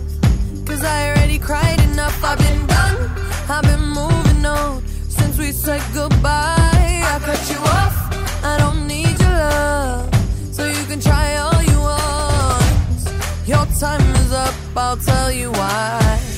[0.67, 2.17] Cause I already cried enough.
[2.23, 3.11] I've been done.
[3.49, 7.03] I've been moving on since we said goodbye.
[7.13, 7.97] I cut you off.
[8.45, 10.15] I don't need your love.
[10.55, 13.49] So you can try all you want.
[13.49, 14.55] Your time is up.
[14.77, 16.36] I'll tell you why.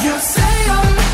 [0.00, 1.07] You say you're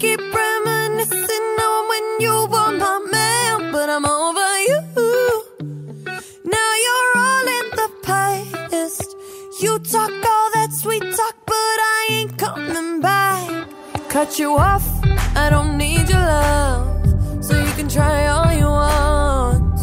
[0.00, 4.80] keep reminiscing on when you were my man, but I'm over you.
[6.54, 9.08] Now you're all in the past.
[9.62, 13.68] You talk all that sweet talk, but I ain't coming back.
[14.08, 14.86] Cut you off,
[15.36, 17.44] I don't need your love.
[17.44, 19.80] So you can try all you want.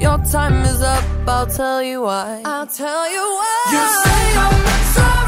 [0.00, 2.42] Your time is up, I'll tell you why.
[2.44, 3.58] I'll tell you why.
[3.74, 5.27] You say you're sorry,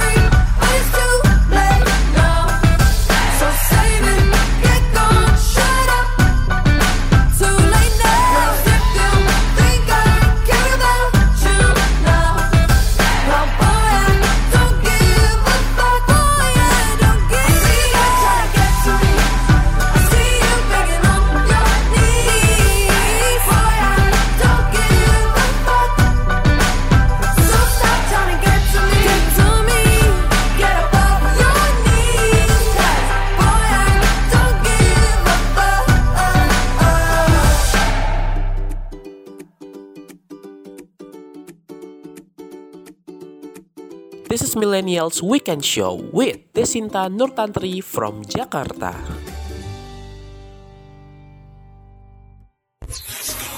[44.31, 48.95] This is Millennials Weekend Show with Desinta Nurtantri from Jakarta.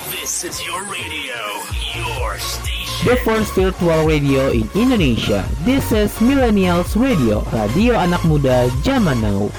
[0.08, 1.36] This is your radio,
[3.04, 5.44] The first virtual radio in Indonesia.
[5.68, 9.52] This is Millennials Radio, radio anak muda zaman now.